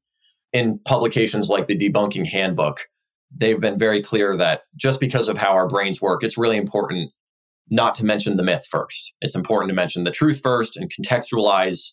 In 0.53 0.81
publications 0.85 1.49
like 1.49 1.67
the 1.67 1.77
Debunking 1.77 2.27
Handbook, 2.27 2.89
they've 3.35 3.61
been 3.61 3.79
very 3.79 4.03
clear 4.03 4.37
that 4.37 4.63
just 4.77 5.01
because 5.01 5.29
of 5.29 5.39
how 5.39 5.53
our 5.53 5.69
brains 5.69 6.03
work, 6.03 6.25
it's 6.25 6.39
really 6.39 6.57
important 6.57 7.13
not 7.71 7.95
to 7.95 8.05
mention 8.05 8.37
the 8.37 8.43
myth 8.43 8.67
first. 8.69 9.15
It's 9.21 9.37
important 9.37 9.69
to 9.69 9.75
mention 9.75 10.03
the 10.05 10.11
truth 10.11 10.41
first 10.43 10.77
and 10.77 10.91
contextualize 10.93 11.93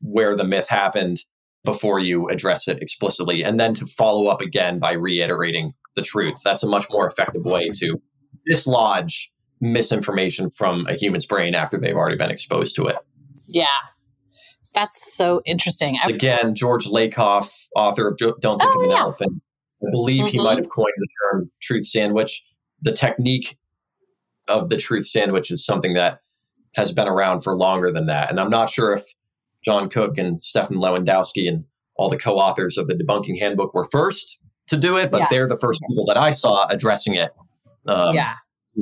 where 0.00 0.34
the 0.34 0.44
myth 0.44 0.68
happened 0.68 1.18
before 1.64 1.98
you 1.98 2.28
address 2.28 2.66
it 2.66 2.82
explicitly, 2.82 3.44
and 3.44 3.60
then 3.60 3.74
to 3.74 3.86
follow 3.86 4.26
up 4.26 4.40
again 4.40 4.78
by 4.78 4.92
reiterating 4.92 5.74
the 5.94 6.02
truth. 6.02 6.40
That's 6.42 6.64
a 6.64 6.68
much 6.68 6.86
more 6.90 7.06
effective 7.06 7.44
way 7.44 7.68
to 7.74 8.00
dislodge 8.46 9.32
misinformation 9.60 10.50
from 10.50 10.86
a 10.88 10.94
human's 10.94 11.26
brain 11.26 11.54
after 11.54 11.78
they've 11.78 11.94
already 11.94 12.16
been 12.16 12.30
exposed 12.30 12.74
to 12.76 12.86
it. 12.86 12.96
Yeah. 13.46 13.66
That's 14.74 15.14
so 15.14 15.42
interesting. 15.44 15.98
I've- 16.02 16.14
Again, 16.14 16.54
George 16.54 16.86
Lakoff, 16.86 17.66
author 17.76 18.08
of 18.08 18.16
Don't 18.16 18.40
Think 18.40 18.62
oh, 18.62 18.78
of 18.78 18.84
an 18.84 18.90
yeah. 18.90 19.00
Elephant, 19.00 19.42
I 19.86 19.90
believe 19.90 20.24
mm-hmm. 20.24 20.30
he 20.30 20.38
might 20.38 20.56
have 20.56 20.70
coined 20.70 20.94
the 20.96 21.08
term 21.22 21.50
truth 21.60 21.86
sandwich. 21.86 22.44
The 22.80 22.92
technique 22.92 23.58
of 24.48 24.68
the 24.68 24.76
truth 24.76 25.06
sandwich 25.06 25.50
is 25.50 25.64
something 25.64 25.94
that 25.94 26.20
has 26.74 26.92
been 26.92 27.08
around 27.08 27.40
for 27.40 27.56
longer 27.56 27.90
than 27.90 28.06
that. 28.06 28.30
And 28.30 28.40
I'm 28.40 28.50
not 28.50 28.70
sure 28.70 28.92
if 28.92 29.02
John 29.64 29.88
Cook 29.88 30.18
and 30.18 30.42
Stephan 30.42 30.76
Lewandowsky 30.76 31.48
and 31.48 31.64
all 31.96 32.08
the 32.08 32.18
co 32.18 32.36
authors 32.36 32.78
of 32.78 32.86
the 32.88 32.94
Debunking 32.94 33.38
Handbook 33.38 33.74
were 33.74 33.84
first 33.84 34.38
to 34.68 34.76
do 34.76 34.96
it, 34.96 35.10
but 35.10 35.20
yeah. 35.20 35.26
they're 35.30 35.48
the 35.48 35.58
first 35.58 35.80
people 35.88 36.06
that 36.06 36.16
I 36.16 36.30
saw 36.30 36.66
addressing 36.68 37.14
it. 37.14 37.32
Um, 37.86 38.14
yeah. 38.14 38.34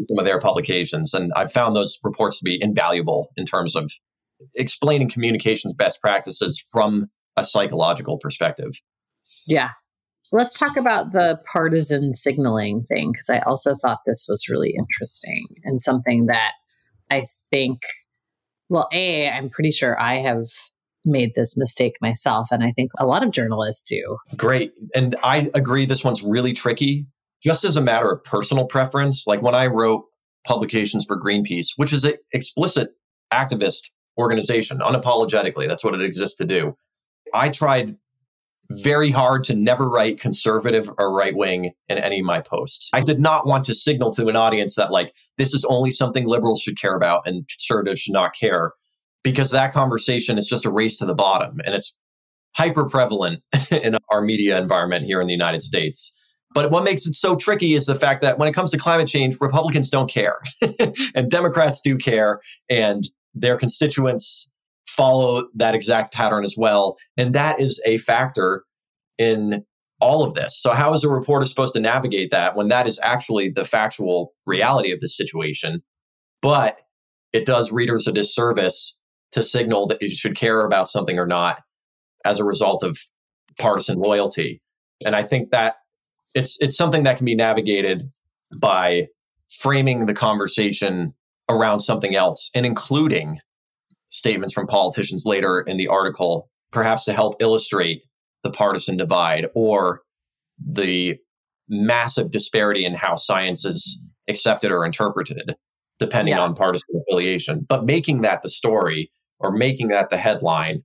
Some 0.06 0.18
of 0.18 0.24
their 0.24 0.40
publications. 0.40 1.14
And 1.14 1.32
I 1.34 1.46
found 1.46 1.74
those 1.74 1.98
reports 2.04 2.38
to 2.38 2.44
be 2.44 2.58
invaluable 2.60 3.30
in 3.36 3.44
terms 3.44 3.74
of 3.74 3.90
explaining 4.54 5.08
communications 5.08 5.74
best 5.74 6.00
practices 6.00 6.62
from 6.72 7.06
a 7.36 7.44
psychological 7.44 8.18
perspective. 8.18 8.70
Yeah. 9.46 9.70
Let's 10.32 10.58
talk 10.58 10.76
about 10.76 11.12
the 11.12 11.40
partisan 11.52 12.14
signaling 12.14 12.84
thing 12.84 13.12
because 13.12 13.28
I 13.28 13.40
also 13.40 13.74
thought 13.74 13.98
this 14.06 14.26
was 14.28 14.48
really 14.48 14.74
interesting 14.78 15.46
and 15.64 15.82
something 15.82 16.26
that 16.26 16.52
I 17.10 17.24
think, 17.50 17.80
well, 18.68 18.88
A, 18.92 19.28
I'm 19.28 19.50
pretty 19.50 19.72
sure 19.72 20.00
I 20.00 20.16
have 20.16 20.44
made 21.04 21.32
this 21.34 21.56
mistake 21.56 21.94
myself. 22.00 22.48
And 22.52 22.62
I 22.62 22.70
think 22.72 22.90
a 22.98 23.06
lot 23.06 23.24
of 23.24 23.32
journalists 23.32 23.82
do. 23.82 24.18
Great. 24.36 24.72
And 24.94 25.16
I 25.24 25.50
agree 25.54 25.86
this 25.86 26.04
one's 26.04 26.22
really 26.22 26.52
tricky. 26.52 27.06
Just 27.42 27.64
as 27.64 27.76
a 27.76 27.80
matter 27.80 28.10
of 28.10 28.22
personal 28.22 28.66
preference, 28.66 29.26
like 29.26 29.42
when 29.42 29.54
I 29.54 29.66
wrote 29.66 30.04
publications 30.46 31.04
for 31.06 31.20
Greenpeace, 31.20 31.68
which 31.76 31.92
is 31.92 32.04
an 32.04 32.14
explicit 32.32 32.90
activist 33.32 33.90
organization, 34.20 34.78
unapologetically, 34.78 35.66
that's 35.66 35.84
what 35.84 35.94
it 35.94 36.02
exists 36.02 36.36
to 36.36 36.44
do. 36.44 36.76
I 37.34 37.48
tried 37.48 37.92
very 38.70 39.10
hard 39.10 39.42
to 39.44 39.54
never 39.54 39.88
write 39.88 40.20
conservative 40.20 40.88
or 40.96 41.12
right 41.12 41.34
wing 41.34 41.72
in 41.88 41.98
any 41.98 42.20
of 42.20 42.26
my 42.26 42.40
posts. 42.40 42.88
I 42.94 43.00
did 43.00 43.18
not 43.18 43.46
want 43.46 43.64
to 43.64 43.74
signal 43.74 44.12
to 44.12 44.28
an 44.28 44.36
audience 44.36 44.76
that, 44.76 44.92
like, 44.92 45.14
this 45.38 45.52
is 45.52 45.64
only 45.64 45.90
something 45.90 46.26
liberals 46.26 46.60
should 46.60 46.80
care 46.80 46.94
about 46.94 47.22
and 47.26 47.46
conservatives 47.48 48.00
should 48.00 48.12
not 48.12 48.34
care 48.34 48.72
because 49.24 49.50
that 49.50 49.72
conversation 49.72 50.38
is 50.38 50.46
just 50.46 50.64
a 50.64 50.70
race 50.70 50.98
to 50.98 51.06
the 51.06 51.14
bottom 51.14 51.60
and 51.64 51.74
it's 51.74 51.96
hyper 52.56 52.84
prevalent 52.84 53.42
in 53.70 53.96
our 54.10 54.22
media 54.22 54.58
environment 54.58 55.04
here 55.04 55.20
in 55.20 55.26
the 55.26 55.32
United 55.32 55.62
States. 55.62 56.16
But 56.52 56.70
what 56.70 56.84
makes 56.84 57.06
it 57.06 57.14
so 57.14 57.36
tricky 57.36 57.74
is 57.74 57.86
the 57.86 57.94
fact 57.94 58.22
that 58.22 58.38
when 58.38 58.48
it 58.48 58.54
comes 58.54 58.70
to 58.72 58.78
climate 58.78 59.06
change, 59.06 59.36
Republicans 59.40 59.88
don't 59.88 60.10
care 60.10 60.38
and 61.14 61.30
Democrats 61.30 61.80
do 61.80 61.96
care 61.96 62.40
and 62.68 63.04
their 63.34 63.56
constituents 63.56 64.50
follow 64.86 65.48
that 65.54 65.74
exact 65.74 66.12
pattern 66.12 66.44
as 66.44 66.56
well. 66.58 66.96
And 67.16 67.34
that 67.34 67.60
is 67.60 67.80
a 67.86 67.98
factor 67.98 68.64
in 69.18 69.64
all 70.00 70.22
of 70.22 70.34
this. 70.34 70.60
So, 70.60 70.72
how 70.72 70.92
is 70.94 71.04
a 71.04 71.08
reporter 71.08 71.44
supposed 71.44 71.74
to 71.74 71.80
navigate 71.80 72.30
that 72.30 72.56
when 72.56 72.68
that 72.68 72.86
is 72.86 72.98
actually 73.02 73.50
the 73.50 73.64
factual 73.64 74.32
reality 74.46 74.92
of 74.92 75.00
the 75.00 75.08
situation? 75.08 75.82
But 76.42 76.80
it 77.32 77.46
does 77.46 77.70
readers 77.70 78.06
a 78.06 78.12
disservice 78.12 78.96
to 79.32 79.42
signal 79.42 79.86
that 79.86 80.02
you 80.02 80.08
should 80.08 80.36
care 80.36 80.64
about 80.64 80.88
something 80.88 81.18
or 81.18 81.26
not 81.26 81.62
as 82.24 82.40
a 82.40 82.44
result 82.44 82.82
of 82.82 82.98
partisan 83.58 83.98
loyalty. 83.98 84.60
And 85.04 85.14
I 85.14 85.22
think 85.22 85.50
that 85.50 85.76
it's 86.34 86.58
it's 86.60 86.76
something 86.76 87.04
that 87.04 87.16
can 87.16 87.26
be 87.26 87.34
navigated 87.34 88.10
by 88.56 89.06
framing 89.48 90.06
the 90.06 90.14
conversation 90.14 91.14
around 91.50 91.80
something 91.80 92.14
else 92.14 92.50
and 92.54 92.64
including 92.64 93.38
statements 94.08 94.54
from 94.54 94.66
politicians 94.66 95.24
later 95.26 95.60
in 95.60 95.76
the 95.76 95.88
article, 95.88 96.48
perhaps 96.72 97.04
to 97.04 97.12
help 97.12 97.34
illustrate 97.40 98.02
the 98.42 98.50
partisan 98.50 98.96
divide 98.96 99.46
or 99.54 100.00
the 100.58 101.16
massive 101.68 102.30
disparity 102.30 102.84
in 102.84 102.94
how 102.94 103.16
science 103.16 103.64
is 103.64 104.00
accepted 104.28 104.70
or 104.70 104.84
interpreted, 104.86 105.54
depending 105.98 106.34
Yeah. 106.34 106.42
on 106.42 106.54
partisan 106.54 107.02
affiliation. 107.02 107.66
But 107.68 107.84
making 107.84 108.22
that 108.22 108.42
the 108.42 108.48
story 108.48 109.10
or 109.38 109.50
making 109.52 109.88
that 109.88 110.10
the 110.10 110.16
headline 110.16 110.82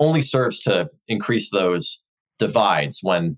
only 0.00 0.20
serves 0.20 0.58
to 0.60 0.88
increase 1.08 1.50
those 1.50 2.02
divides 2.38 3.00
when 3.02 3.36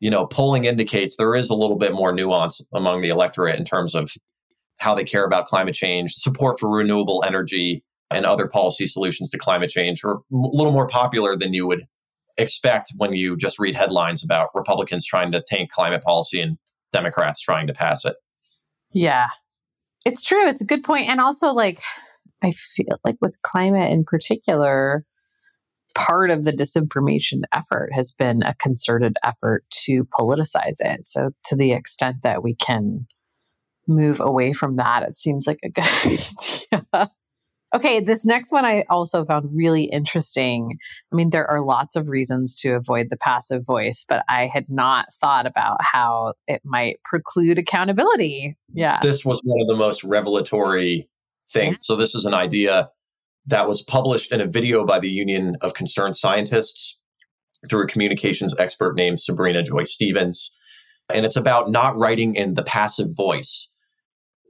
you 0.00 0.10
know 0.10 0.26
polling 0.26 0.64
indicates 0.66 1.16
there 1.16 1.34
is 1.34 1.50
a 1.50 1.54
little 1.56 1.76
bit 1.76 1.92
more 1.92 2.12
nuance 2.12 2.64
among 2.72 3.00
the 3.00 3.08
electorate 3.08 3.58
in 3.58 3.64
terms 3.64 3.94
of 3.94 4.12
how 4.84 4.94
they 4.94 5.04
care 5.04 5.24
about 5.24 5.46
climate 5.46 5.74
change 5.74 6.12
support 6.12 6.60
for 6.60 6.68
renewable 6.68 7.24
energy 7.26 7.82
and 8.10 8.26
other 8.26 8.46
policy 8.46 8.86
solutions 8.86 9.30
to 9.30 9.38
climate 9.38 9.70
change 9.70 10.04
are 10.04 10.16
a 10.16 10.20
little 10.30 10.72
more 10.72 10.86
popular 10.86 11.36
than 11.36 11.54
you 11.54 11.66
would 11.66 11.84
expect 12.36 12.92
when 12.98 13.12
you 13.12 13.36
just 13.36 13.58
read 13.58 13.74
headlines 13.74 14.24
about 14.24 14.50
republicans 14.54 15.06
trying 15.06 15.32
to 15.32 15.42
tank 15.46 15.70
climate 15.70 16.02
policy 16.02 16.40
and 16.40 16.58
democrats 16.92 17.40
trying 17.40 17.66
to 17.66 17.72
pass 17.72 18.04
it 18.04 18.16
Yeah. 18.94 19.28
It's 20.06 20.24
true. 20.24 20.46
It's 20.46 20.60
a 20.60 20.66
good 20.66 20.84
point. 20.84 21.08
And 21.08 21.20
also, 21.20 21.52
like, 21.52 21.80
I 22.42 22.52
feel 22.52 23.00
like 23.04 23.16
with 23.20 23.42
climate 23.42 23.90
in 23.90 24.04
particular, 24.04 25.04
part 25.94 26.30
of 26.30 26.44
the 26.44 26.52
disinformation 26.52 27.42
effort 27.52 27.90
has 27.92 28.12
been 28.12 28.42
a 28.42 28.54
concerted 28.54 29.16
effort 29.24 29.64
to 29.84 30.04
politicize 30.18 30.80
it. 30.80 31.04
So, 31.04 31.30
to 31.46 31.56
the 31.56 31.72
extent 31.72 32.18
that 32.22 32.42
we 32.42 32.54
can 32.54 33.06
move 33.86 34.20
away 34.20 34.52
from 34.52 34.76
that, 34.76 35.02
it 35.02 35.16
seems 35.16 35.46
like 35.46 35.58
a 35.64 35.68
good 35.70 35.84
idea. 36.04 37.10
Okay, 37.74 37.98
this 37.98 38.24
next 38.24 38.52
one 38.52 38.64
I 38.64 38.84
also 38.88 39.24
found 39.24 39.48
really 39.56 39.84
interesting. 39.86 40.78
I 41.12 41.16
mean, 41.16 41.30
there 41.30 41.50
are 41.50 41.60
lots 41.60 41.96
of 41.96 42.08
reasons 42.08 42.54
to 42.60 42.74
avoid 42.74 43.08
the 43.10 43.16
passive 43.16 43.66
voice, 43.66 44.06
but 44.08 44.24
I 44.28 44.46
had 44.46 44.66
not 44.68 45.06
thought 45.20 45.44
about 45.44 45.78
how 45.80 46.34
it 46.46 46.62
might 46.64 47.02
preclude 47.02 47.58
accountability. 47.58 48.56
Yeah. 48.72 49.00
this 49.02 49.24
was 49.24 49.42
one 49.44 49.60
of 49.60 49.66
the 49.66 49.76
most 49.76 50.04
revelatory 50.04 51.08
things. 51.48 51.84
So, 51.84 51.96
this 51.96 52.14
is 52.14 52.24
an 52.24 52.34
idea 52.34 52.90
that 53.46 53.66
was 53.66 53.82
published 53.82 54.30
in 54.32 54.40
a 54.40 54.46
video 54.46 54.84
by 54.84 55.00
the 55.00 55.10
Union 55.10 55.56
of 55.60 55.74
Concerned 55.74 56.14
Scientists 56.14 57.00
through 57.68 57.84
a 57.84 57.88
communications 57.88 58.54
expert 58.56 58.94
named 58.94 59.20
Sabrina 59.20 59.62
Joy 59.62 59.82
Stevens. 59.82 60.50
And 61.12 61.26
it's 61.26 61.36
about 61.36 61.70
not 61.70 61.96
writing 61.96 62.34
in 62.34 62.54
the 62.54 62.62
passive 62.62 63.08
voice. 63.16 63.68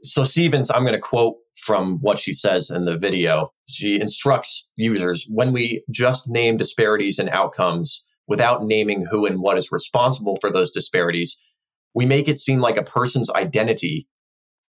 So, 0.05 0.23
Stevens, 0.23 0.71
I'm 0.71 0.83
going 0.83 0.95
to 0.95 1.01
quote 1.01 1.37
from 1.57 1.99
what 2.01 2.19
she 2.19 2.33
says 2.33 2.71
in 2.71 2.85
the 2.85 2.99
video. 2.99 3.51
She 3.69 3.99
instructs 4.01 4.69
users 4.77 5.27
when 5.31 5.53
we 5.53 5.83
just 5.91 6.29
name 6.29 6.57
disparities 6.57 7.19
in 7.19 7.29
outcomes 7.31 8.05
without 8.27 8.65
naming 8.65 9.07
who 9.11 9.27
and 9.27 9.41
what 9.41 9.59
is 9.59 9.73
responsible 9.73 10.37
for 10.41 10.51
those 10.51 10.71
disparities, 10.71 11.39
we 11.95 12.07
make 12.07 12.29
it 12.29 12.39
seem 12.39 12.61
like 12.61 12.77
a 12.77 12.83
person's 12.83 13.31
identity 13.31 14.07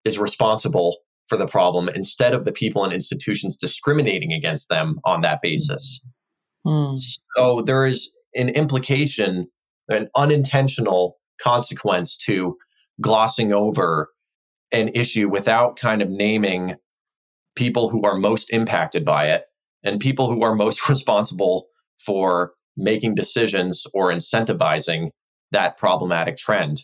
is 0.05 0.19
responsible 0.19 0.99
for 1.29 1.37
the 1.37 1.47
problem 1.47 1.89
instead 1.91 2.35
of 2.35 2.45
the 2.45 2.53
people 2.53 2.85
and 2.85 2.93
institutions 2.93 3.57
discriminating 3.57 4.33
against 4.33 4.69
them 4.69 4.99
on 5.05 5.21
that 5.21 5.41
basis. 5.43 6.05
Hmm. 6.67 6.95
So 7.37 7.63
there 7.65 7.85
is 7.85 8.11
an 8.35 8.49
implication, 8.51 9.47
an 9.89 10.09
unintentional 10.17 11.19
consequence 11.41 12.17
to 12.27 12.57
glossing 13.01 13.53
over 13.53 14.11
an 14.73 14.89
issue 14.95 15.29
without 15.29 15.77
kind 15.77 16.03
of 16.03 16.09
naming 16.09 16.77
people 17.57 17.89
who 17.91 18.03
are 18.03 18.17
most 18.17 18.51
impacted 18.53 19.05
by 19.05 19.27
it 19.27 19.45
and 19.83 20.01
people 20.01 20.31
who 20.31 20.43
are 20.43 20.55
most 20.55 20.89
responsible 20.89 21.67
for 21.99 22.53
making 22.77 23.15
decisions 23.15 23.87
or 23.93 24.11
incentivizing 24.11 25.11
that 25.53 25.77
problematic 25.77 26.37
trend. 26.37 26.79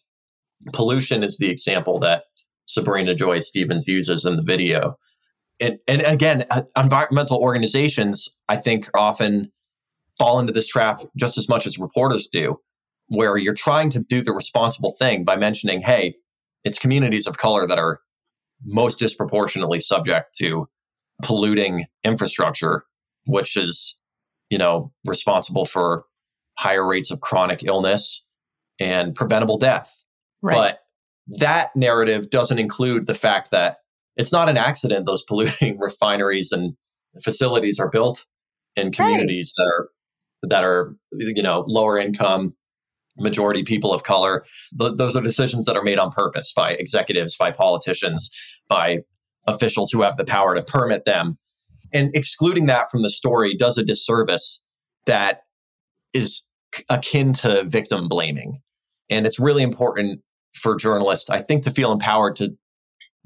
Pollution 0.73 1.23
is 1.23 1.39
the 1.39 1.49
example 1.49 1.99
that 2.01 2.25
Sabrina 2.67 3.15
Joy 3.15 3.39
Stevens 3.39 3.87
uses 3.87 4.25
in 4.25 4.37
the 4.37 4.43
video. 4.43 4.97
And, 5.61 5.79
and 5.87 6.03
again, 6.03 6.45
uh, 6.51 6.63
environmental 6.77 7.39
organizations, 7.39 8.29
I 8.49 8.57
think, 8.57 8.89
often 8.95 9.53
fall 10.19 10.39
into 10.41 10.53
this 10.53 10.67
trap 10.67 11.01
just 11.17 11.39
as 11.39 11.49
much 11.49 11.67
as 11.67 11.79
reporters 11.79 12.29
do, 12.31 12.59
where 13.09 13.37
you're 13.37 13.55
trying 13.55 13.91
to 13.91 14.01
do 14.01 14.21
the 14.21 14.33
responsible 14.33 14.95
thing 14.99 15.25
by 15.25 15.37
mentioning, 15.37 15.83
hey, 15.83 16.17
it's 16.67 16.81
communities 16.81 17.29
of 17.29 17.39
color 17.39 17.65
that 17.65 17.79
are 17.79 18.01
most 18.65 18.99
disproportionately 18.99 19.79
subject 19.79 20.35
to 20.39 20.69
polluting 21.23 21.85
infrastructure, 22.03 22.85
which 23.27 23.57
is, 23.57 24.01
you 24.51 24.59
know, 24.59 24.93
responsible 25.07 25.65
for 25.65 26.05
higher 26.59 26.85
rates 26.85 27.13
of 27.13 27.21
chronic 27.21 27.63
illness 27.65 28.25
and 28.81 29.15
preventable 29.15 29.59
death. 29.59 30.05
Right. 30.43 30.57
But 30.57 30.81
that 31.39 31.71
narrative 31.77 32.31
doesn't 32.31 32.59
include 32.59 33.07
the 33.07 33.15
fact 33.15 33.53
that 33.53 33.79
it's 34.17 34.33
not 34.33 34.49
an 34.49 34.57
accident 34.57 35.07
those 35.07 35.23
polluting 35.23 35.79
refineries 35.81 36.51
and 36.51 36.75
facilities 37.23 37.79
are 37.79 37.91
built 37.91 38.27
in 38.75 38.91
communities 38.91 39.53
that 39.57 39.65
are 39.65 39.89
that 40.43 40.65
are 40.65 40.97
you 41.13 41.43
know 41.43 41.65
lower 41.67 41.97
income 41.97 42.55
majority 43.19 43.63
people 43.63 43.93
of 43.93 44.03
color 44.03 44.43
Th- 44.79 44.93
those 44.97 45.17
are 45.17 45.23
decisions 45.23 45.65
that 45.67 45.77
are 45.77 45.83
made 45.83 45.99
on 45.99 46.11
purpose 46.11 46.53
by 46.55 46.73
executives 46.73 47.37
by 47.37 47.51
politicians 47.51 48.31
by 48.69 48.99
officials 49.47 49.91
who 49.93 50.03
have 50.03 50.17
the 50.17 50.25
power 50.25 50.57
to 50.57 50.63
permit 50.63 51.05
them. 51.05 51.39
And 51.93 52.11
excluding 52.15 52.67
that 52.67 52.91
from 52.91 53.03
the 53.03 53.11
story 53.11 53.55
does 53.57 53.79
a 53.79 53.85
disservice 53.85 54.63
that 55.07 55.43
is 56.13 56.43
akin 56.89 57.33
to 57.33 57.63
victim 57.65 58.09
blaming. 58.09 58.61
And 59.09 59.25
it's 59.25 59.39
really 59.39 59.63
important 59.63 60.21
for 60.55 60.75
journalists 60.75 61.29
i 61.29 61.43
think 61.43 61.63
to 61.63 61.71
feel 61.71 61.93
empowered 61.93 62.35
to 62.35 62.49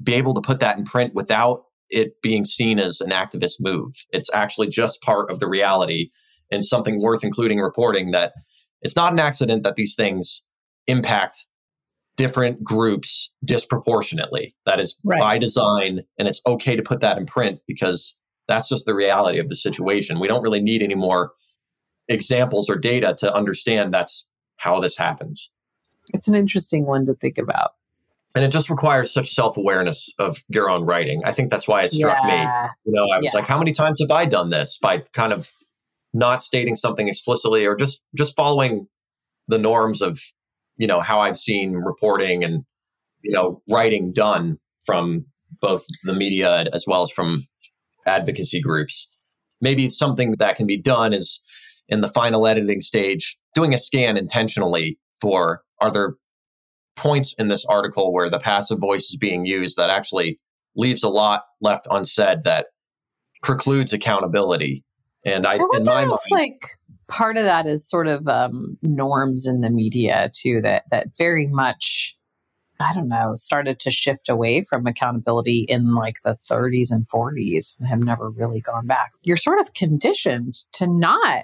be 0.03 0.13
able 0.13 0.33
to 0.33 0.41
put 0.41 0.59
that 0.59 0.77
in 0.77 0.83
print 0.83 1.13
without 1.13 1.63
it 1.89 2.21
being 2.21 2.45
seen 2.45 2.79
as 2.79 3.01
an 3.01 3.11
activist 3.11 3.55
move. 3.59 3.93
It's 4.11 4.33
actually 4.33 4.67
just 4.67 5.01
part 5.01 5.29
of 5.29 5.39
the 5.39 5.47
reality 5.47 6.09
and 6.49 6.63
something 6.63 7.01
worth 7.01 7.23
including 7.23 7.59
reporting 7.59 8.11
that 8.11 8.33
it's 8.81 8.95
not 8.95 9.13
an 9.13 9.19
accident 9.19 9.63
that 9.63 9.75
these 9.75 9.95
things 9.95 10.45
impact 10.87 11.47
different 12.17 12.63
groups 12.63 13.33
disproportionately. 13.45 14.53
That 14.65 14.79
is 14.79 14.97
Right. 15.03 15.19
by 15.19 15.37
design, 15.37 16.01
and 16.17 16.27
it's 16.27 16.41
okay 16.45 16.75
to 16.75 16.83
put 16.83 16.99
that 17.01 17.17
in 17.17 17.25
print 17.25 17.59
because 17.67 18.17
that's 18.47 18.67
just 18.67 18.85
the 18.85 18.93
reality 18.95 19.39
of 19.39 19.49
the 19.49 19.55
situation. 19.55 20.19
We 20.19 20.27
don't 20.27 20.41
really 20.43 20.61
need 20.61 20.81
any 20.83 20.95
more 20.95 21.31
examples 22.09 22.69
or 22.69 22.75
data 22.75 23.15
to 23.19 23.33
understand 23.33 23.93
that's 23.93 24.27
how 24.57 24.79
this 24.79 24.97
happens. 24.97 25.53
It's 26.13 26.27
an 26.27 26.35
interesting 26.35 26.85
one 26.85 27.05
to 27.05 27.13
think 27.13 27.37
about. 27.37 27.71
And 28.35 28.43
it 28.45 28.51
just 28.51 28.69
requires 28.69 29.11
such 29.11 29.29
self 29.31 29.57
awareness 29.57 30.13
of 30.19 30.43
your 30.49 30.69
own 30.69 30.83
writing. 30.85 31.21
I 31.25 31.31
think 31.31 31.49
that's 31.49 31.67
why 31.67 31.83
it 31.83 31.91
struck 31.91 32.23
me. 32.25 32.41
You 32.85 32.93
know, 32.93 33.03
I 33.13 33.17
was 33.17 33.25
Yeah. 33.33 33.39
like, 33.39 33.47
how 33.47 33.57
many 33.59 33.71
times 33.71 33.99
have 34.01 34.11
I 34.11 34.25
done 34.25 34.49
this 34.49 34.77
by 34.77 34.99
kind 35.13 35.33
of 35.33 35.51
not 36.13 36.43
stating 36.43 36.75
something 36.75 37.07
explicitly 37.07 37.65
or 37.65 37.75
just 37.75 38.03
just 38.15 38.35
following 38.35 38.87
the 39.47 39.57
norms 39.57 40.01
of, 40.01 40.19
you 40.77 40.87
know, 40.87 40.99
how 40.99 41.19
I've 41.19 41.37
seen 41.37 41.73
reporting 41.73 42.43
and, 42.43 42.63
you 43.21 43.31
know, 43.31 43.59
writing 43.69 44.13
done 44.13 44.57
from 44.85 45.25
both 45.59 45.85
the 46.03 46.13
media 46.13 46.65
as 46.73 46.85
well 46.87 47.03
as 47.03 47.11
from 47.11 47.45
advocacy 48.05 48.61
groups. 48.61 49.09
Maybe 49.61 49.87
something 49.87 50.35
that 50.39 50.55
can 50.55 50.65
be 50.65 50.77
done 50.77 51.13
is 51.13 51.41
in 51.87 52.01
the 52.01 52.07
final 52.07 52.47
editing 52.47 52.81
stage, 52.81 53.37
doing 53.53 53.73
a 53.73 53.77
scan 53.77 54.17
intentionally 54.17 54.97
for 55.19 55.61
are 55.79 55.91
there 55.91 56.15
points 56.95 57.33
in 57.35 57.47
this 57.47 57.65
article 57.65 58.13
where 58.13 58.29
the 58.29 58.39
passive 58.39 58.79
voice 58.79 59.09
is 59.09 59.17
being 59.17 59.45
used 59.45 59.77
that 59.77 59.89
actually 59.89 60.39
leaves 60.75 61.03
a 61.03 61.09
lot 61.09 61.43
left 61.61 61.87
unsaid 61.91 62.43
that 62.43 62.67
precludes 63.43 63.93
accountability. 63.93 64.83
And 65.25 65.45
I, 65.45 65.55
I 65.55 65.67
in 65.73 65.83
my 65.83 66.05
mind, 66.05 66.19
like 66.31 66.65
part 67.07 67.37
of 67.37 67.43
that 67.43 67.67
is 67.67 67.87
sort 67.87 68.07
of 68.07 68.27
um, 68.27 68.77
norms 68.81 69.47
in 69.47 69.61
the 69.61 69.69
media 69.69 70.29
too 70.33 70.61
that 70.61 70.83
that 70.91 71.09
very 71.17 71.47
much 71.47 72.17
I 72.79 72.93
don't 72.93 73.07
know 73.07 73.33
started 73.35 73.79
to 73.81 73.91
shift 73.91 74.29
away 74.29 74.63
from 74.63 74.87
accountability 74.87 75.65
in 75.69 75.93
like 75.93 76.15
the 76.23 76.37
30s 76.49 76.91
and 76.91 77.07
40s 77.07 77.77
and 77.79 77.87
have 77.87 78.03
never 78.03 78.29
really 78.29 78.61
gone 78.61 78.87
back. 78.87 79.11
You're 79.21 79.37
sort 79.37 79.59
of 79.59 79.73
conditioned 79.73 80.55
to 80.73 80.87
not 80.87 81.43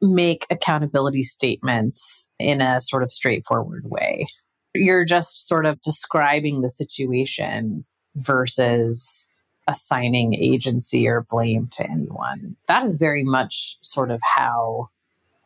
make 0.00 0.46
accountability 0.50 1.24
statements 1.24 2.28
in 2.38 2.60
a 2.60 2.80
sort 2.80 3.02
of 3.02 3.12
straightforward 3.12 3.84
way. 3.86 4.26
You're 4.74 5.04
just 5.04 5.48
sort 5.48 5.66
of 5.66 5.80
describing 5.80 6.60
the 6.60 6.70
situation 6.70 7.84
versus 8.14 9.26
assigning 9.68 10.34
agency 10.34 11.06
or 11.06 11.26
blame 11.30 11.66
to 11.72 11.88
anyone. 11.88 12.56
That 12.66 12.82
is 12.82 12.96
very 12.96 13.22
much 13.22 13.76
sort 13.82 14.10
of 14.10 14.20
how 14.36 14.88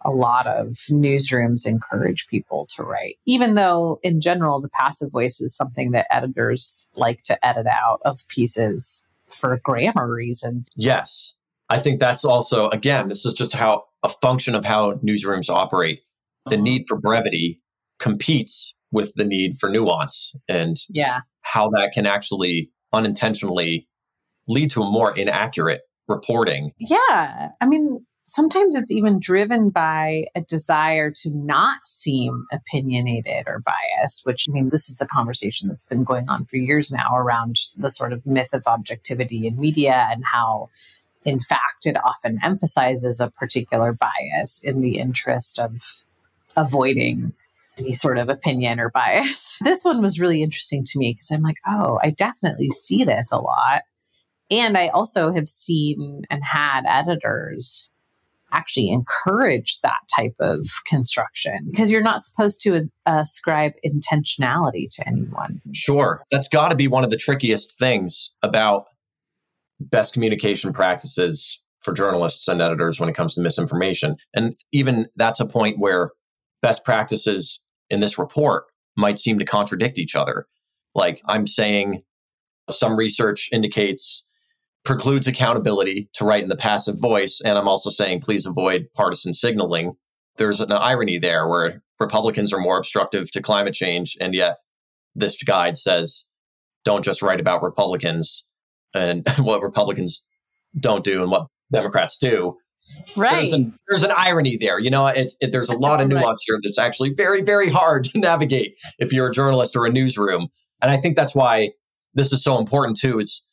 a 0.04 0.10
lot 0.10 0.46
of 0.46 0.68
newsrooms 0.90 1.66
encourage 1.66 2.26
people 2.26 2.66
to 2.74 2.82
write, 2.82 3.18
even 3.26 3.54
though 3.54 4.00
in 4.02 4.20
general, 4.20 4.60
the 4.60 4.70
passive 4.70 5.12
voice 5.12 5.40
is 5.40 5.54
something 5.54 5.90
that 5.90 6.06
editors 6.10 6.88
like 6.96 7.22
to 7.24 7.46
edit 7.46 7.66
out 7.66 8.00
of 8.04 8.26
pieces 8.28 9.06
for 9.28 9.60
grammar 9.62 10.10
reasons. 10.10 10.68
yes, 10.76 11.34
I 11.68 11.78
think 11.78 12.00
that's 12.00 12.24
also, 12.24 12.68
again, 12.68 13.08
this 13.08 13.24
is 13.24 13.34
just 13.34 13.54
how 13.54 13.84
a 14.02 14.08
function 14.08 14.54
of 14.54 14.64
how 14.64 14.94
newsrooms 14.94 15.48
operate. 15.48 16.02
The 16.46 16.56
uh-huh. 16.56 16.64
need 16.64 16.84
for 16.88 16.98
brevity 16.98 17.60
competes 17.98 18.74
with 18.90 19.14
the 19.14 19.24
need 19.24 19.54
for 19.58 19.68
nuance 19.70 20.34
and 20.48 20.76
yeah 20.90 21.20
how 21.42 21.68
that 21.70 21.92
can 21.92 22.06
actually 22.06 22.70
unintentionally 22.92 23.88
lead 24.48 24.70
to 24.70 24.82
a 24.82 24.90
more 24.90 25.16
inaccurate 25.16 25.82
reporting 26.08 26.72
yeah 26.78 27.48
i 27.60 27.66
mean 27.66 28.04
sometimes 28.24 28.76
it's 28.76 28.90
even 28.90 29.18
driven 29.18 29.70
by 29.70 30.24
a 30.34 30.40
desire 30.42 31.10
to 31.10 31.30
not 31.30 31.84
seem 31.84 32.46
opinionated 32.52 33.44
or 33.46 33.60
biased, 33.60 34.24
which 34.24 34.46
I 34.48 34.52
mean, 34.52 34.68
this 34.68 34.88
is 34.88 35.00
a 35.00 35.06
conversation 35.06 35.68
that's 35.68 35.86
been 35.86 36.04
going 36.04 36.28
on 36.28 36.46
for 36.46 36.56
years 36.56 36.92
now 36.92 37.14
around 37.16 37.56
the 37.76 37.90
sort 37.90 38.12
of 38.12 38.24
myth 38.24 38.52
of 38.52 38.62
objectivity 38.66 39.46
in 39.46 39.58
media 39.58 40.06
and 40.10 40.24
how, 40.24 40.70
in 41.24 41.40
fact, 41.40 41.84
it 41.84 41.96
often 42.04 42.38
emphasizes 42.42 43.20
a 43.20 43.30
particular 43.30 43.92
bias 43.92 44.60
in 44.62 44.80
the 44.80 44.98
interest 44.98 45.58
of 45.58 46.04
avoiding 46.56 47.32
any 47.78 47.94
sort 47.94 48.18
of 48.18 48.28
opinion 48.28 48.78
or 48.78 48.90
bias. 48.90 49.58
This 49.64 49.84
one 49.84 50.02
was 50.02 50.20
really 50.20 50.42
interesting 50.42 50.84
to 50.84 50.98
me 50.98 51.12
because 51.12 51.30
I'm 51.30 51.42
like, 51.42 51.56
oh, 51.66 51.98
I 52.02 52.10
definitely 52.10 52.68
see 52.68 53.04
this 53.04 53.32
a 53.32 53.38
lot. 53.38 53.82
And 54.52 54.76
I 54.76 54.88
also 54.88 55.32
have 55.32 55.48
seen 55.48 56.22
and 56.30 56.44
had 56.44 56.84
editors 56.86 57.88
actually 58.52 58.90
encourage 58.90 59.80
that 59.80 60.00
type 60.14 60.34
of 60.38 60.66
construction 60.86 61.66
because 61.70 61.90
you're 61.90 62.02
not 62.02 62.22
supposed 62.22 62.60
to 62.60 62.76
uh, 63.06 63.20
ascribe 63.22 63.72
intentionality 63.84 64.88
to 64.90 65.08
anyone. 65.08 65.60
Sure. 65.72 66.22
That's 66.30 66.48
got 66.48 66.70
to 66.70 66.76
be 66.76 66.86
one 66.86 67.02
of 67.02 67.10
the 67.10 67.16
trickiest 67.16 67.78
things 67.78 68.34
about 68.42 68.84
best 69.80 70.12
communication 70.12 70.72
practices 70.72 71.60
for 71.80 71.94
journalists 71.94 72.46
and 72.46 72.60
editors 72.60 73.00
when 73.00 73.08
it 73.08 73.14
comes 73.14 73.34
to 73.34 73.40
misinformation. 73.40 74.16
And 74.34 74.56
even 74.70 75.06
that's 75.16 75.40
a 75.40 75.46
point 75.46 75.78
where 75.78 76.10
best 76.60 76.84
practices 76.84 77.60
in 77.90 78.00
this 78.00 78.18
report 78.18 78.64
might 78.96 79.18
seem 79.18 79.38
to 79.38 79.44
contradict 79.44 79.98
each 79.98 80.14
other. 80.14 80.46
Like 80.94 81.22
I'm 81.26 81.46
saying, 81.46 82.02
some 82.70 82.96
research 82.96 83.48
indicates 83.50 84.28
precludes 84.84 85.26
accountability 85.26 86.08
to 86.14 86.24
write 86.24 86.42
in 86.42 86.48
the 86.48 86.56
passive 86.56 86.98
voice. 87.00 87.40
And 87.44 87.56
I'm 87.56 87.68
also 87.68 87.90
saying, 87.90 88.20
please 88.20 88.46
avoid 88.46 88.86
partisan 88.94 89.32
signaling. 89.32 89.94
There's 90.38 90.60
an 90.60 90.72
irony 90.72 91.18
there 91.18 91.48
where 91.48 91.82
Republicans 92.00 92.52
are 92.52 92.60
more 92.60 92.78
obstructive 92.78 93.30
to 93.32 93.42
climate 93.42 93.74
change. 93.74 94.16
And 94.20 94.34
yet 94.34 94.56
this 95.14 95.42
guide 95.42 95.76
says, 95.76 96.24
don't 96.84 97.04
just 97.04 97.22
write 97.22 97.40
about 97.40 97.62
Republicans 97.62 98.48
and 98.94 99.26
what 99.38 99.62
Republicans 99.62 100.26
don't 100.78 101.04
do 101.04 101.22
and 101.22 101.30
what 101.30 101.46
Democrats 101.72 102.18
do. 102.18 102.56
Right. 103.16 103.36
There's 103.36 103.52
an, 103.52 103.74
there's 103.88 104.02
an 104.02 104.10
irony 104.16 104.56
there. 104.56 104.78
You 104.78 104.90
know, 104.90 105.06
it's 105.06 105.38
it, 105.40 105.52
there's 105.52 105.70
a 105.70 105.76
lot 105.76 106.00
of 106.00 106.08
nuance 106.08 106.24
right. 106.26 106.38
here 106.46 106.58
that's 106.62 106.78
actually 106.78 107.14
very, 107.16 107.40
very 107.42 107.70
hard 107.70 108.04
to 108.12 108.18
navigate 108.18 108.78
if 108.98 109.12
you're 109.12 109.28
a 109.28 109.32
journalist 109.32 109.76
or 109.76 109.86
a 109.86 109.90
newsroom. 109.90 110.48
And 110.82 110.90
I 110.90 110.96
think 110.96 111.16
that's 111.16 111.34
why 111.34 111.70
this 112.14 112.32
is 112.32 112.42
so 112.42 112.58
important 112.58 112.98
too. 112.98 113.18
Is 113.18 113.46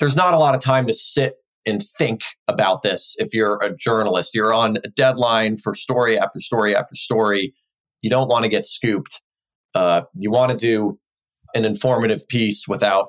there's 0.00 0.16
not 0.16 0.34
a 0.34 0.38
lot 0.38 0.54
of 0.54 0.60
time 0.60 0.86
to 0.86 0.92
sit 0.92 1.34
and 1.66 1.82
think 1.98 2.22
about 2.48 2.82
this 2.82 3.16
if 3.18 3.32
you're 3.32 3.58
a 3.62 3.74
journalist. 3.74 4.34
You're 4.34 4.52
on 4.52 4.78
a 4.84 4.88
deadline 4.88 5.56
for 5.56 5.74
story 5.74 6.18
after 6.18 6.40
story 6.40 6.76
after 6.76 6.94
story. 6.94 7.54
You 8.02 8.10
don't 8.10 8.28
want 8.28 8.42
to 8.44 8.48
get 8.48 8.66
scooped. 8.66 9.22
Uh, 9.74 10.02
you 10.14 10.30
want 10.30 10.52
to 10.52 10.56
do 10.56 10.98
an 11.54 11.64
informative 11.64 12.26
piece 12.28 12.66
without 12.68 13.08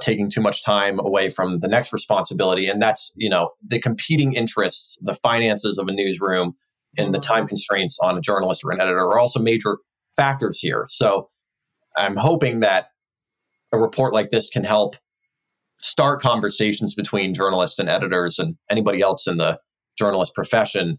taking 0.00 0.30
too 0.30 0.40
much 0.40 0.62
time 0.62 0.98
away 1.00 1.28
from 1.28 1.60
the 1.60 1.68
next 1.68 1.92
responsibility. 1.92 2.68
And 2.68 2.80
that's, 2.80 3.12
you 3.16 3.30
know, 3.30 3.50
the 3.66 3.80
competing 3.80 4.34
interests, 4.34 4.98
the 5.00 5.14
finances 5.14 5.78
of 5.78 5.88
a 5.88 5.92
newsroom, 5.92 6.52
and 6.98 7.14
the 7.14 7.18
time 7.18 7.46
constraints 7.46 7.98
on 8.02 8.16
a 8.16 8.20
journalist 8.20 8.62
or 8.64 8.72
an 8.72 8.80
editor 8.80 9.00
are 9.00 9.18
also 9.18 9.40
major 9.40 9.78
factors 10.16 10.60
here. 10.60 10.84
So 10.88 11.28
I'm 11.96 12.16
hoping 12.16 12.60
that 12.60 12.88
a 13.72 13.78
report 13.78 14.12
like 14.12 14.30
this 14.30 14.50
can 14.50 14.64
help 14.64 14.96
start 15.78 16.20
conversations 16.20 16.94
between 16.94 17.34
journalists 17.34 17.78
and 17.78 17.88
editors 17.88 18.38
and 18.38 18.56
anybody 18.70 19.00
else 19.00 19.26
in 19.26 19.38
the 19.38 19.58
journalist 19.98 20.34
profession 20.34 20.98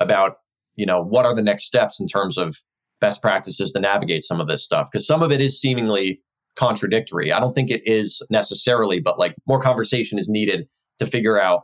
about 0.00 0.36
you 0.74 0.86
know 0.86 1.02
what 1.02 1.26
are 1.26 1.34
the 1.34 1.42
next 1.42 1.64
steps 1.64 2.00
in 2.00 2.06
terms 2.06 2.36
of 2.36 2.56
best 3.00 3.22
practices 3.22 3.72
to 3.72 3.80
navigate 3.80 4.22
some 4.22 4.40
of 4.40 4.48
this 4.48 4.64
stuff? 4.64 4.88
Because 4.90 5.06
some 5.06 5.22
of 5.22 5.32
it 5.32 5.40
is 5.40 5.60
seemingly 5.60 6.20
contradictory. 6.56 7.32
I 7.32 7.40
don't 7.40 7.52
think 7.52 7.70
it 7.70 7.86
is 7.86 8.22
necessarily 8.30 9.00
but 9.00 9.18
like 9.18 9.34
more 9.46 9.60
conversation 9.60 10.18
is 10.18 10.28
needed 10.28 10.68
to 10.98 11.06
figure 11.06 11.38
out 11.38 11.62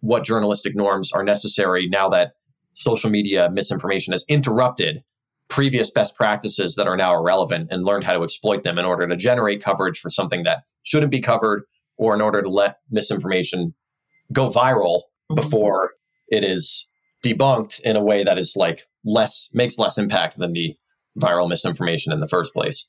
what 0.00 0.24
journalistic 0.24 0.76
norms 0.76 1.10
are 1.12 1.24
necessary 1.24 1.88
now 1.88 2.08
that 2.10 2.32
social 2.74 3.10
media 3.10 3.50
misinformation 3.52 4.12
has 4.12 4.24
interrupted 4.28 5.02
previous 5.48 5.90
best 5.90 6.16
practices 6.16 6.76
that 6.76 6.86
are 6.86 6.96
now 6.96 7.14
irrelevant 7.14 7.72
and 7.72 7.84
learned 7.84 8.04
how 8.04 8.12
to 8.12 8.22
exploit 8.22 8.62
them 8.62 8.78
in 8.78 8.84
order 8.84 9.08
to 9.08 9.16
generate 9.16 9.62
coverage 9.62 9.98
for 9.98 10.10
something 10.10 10.44
that 10.44 10.62
shouldn't 10.82 11.10
be 11.10 11.20
covered 11.20 11.64
or 11.98 12.14
in 12.14 12.20
order 12.22 12.40
to 12.40 12.48
let 12.48 12.78
misinformation 12.90 13.74
go 14.32 14.48
viral 14.48 15.02
mm-hmm. 15.30 15.34
before 15.34 15.92
it 16.28 16.44
is 16.44 16.88
debunked 17.24 17.80
in 17.82 17.96
a 17.96 18.02
way 18.02 18.24
that 18.24 18.38
is 18.38 18.54
like 18.56 18.86
less 19.04 19.50
makes 19.52 19.78
less 19.78 19.98
impact 19.98 20.38
than 20.38 20.52
the 20.52 20.76
viral 21.18 21.48
misinformation 21.48 22.12
in 22.12 22.20
the 22.20 22.28
first 22.28 22.54
place. 22.54 22.88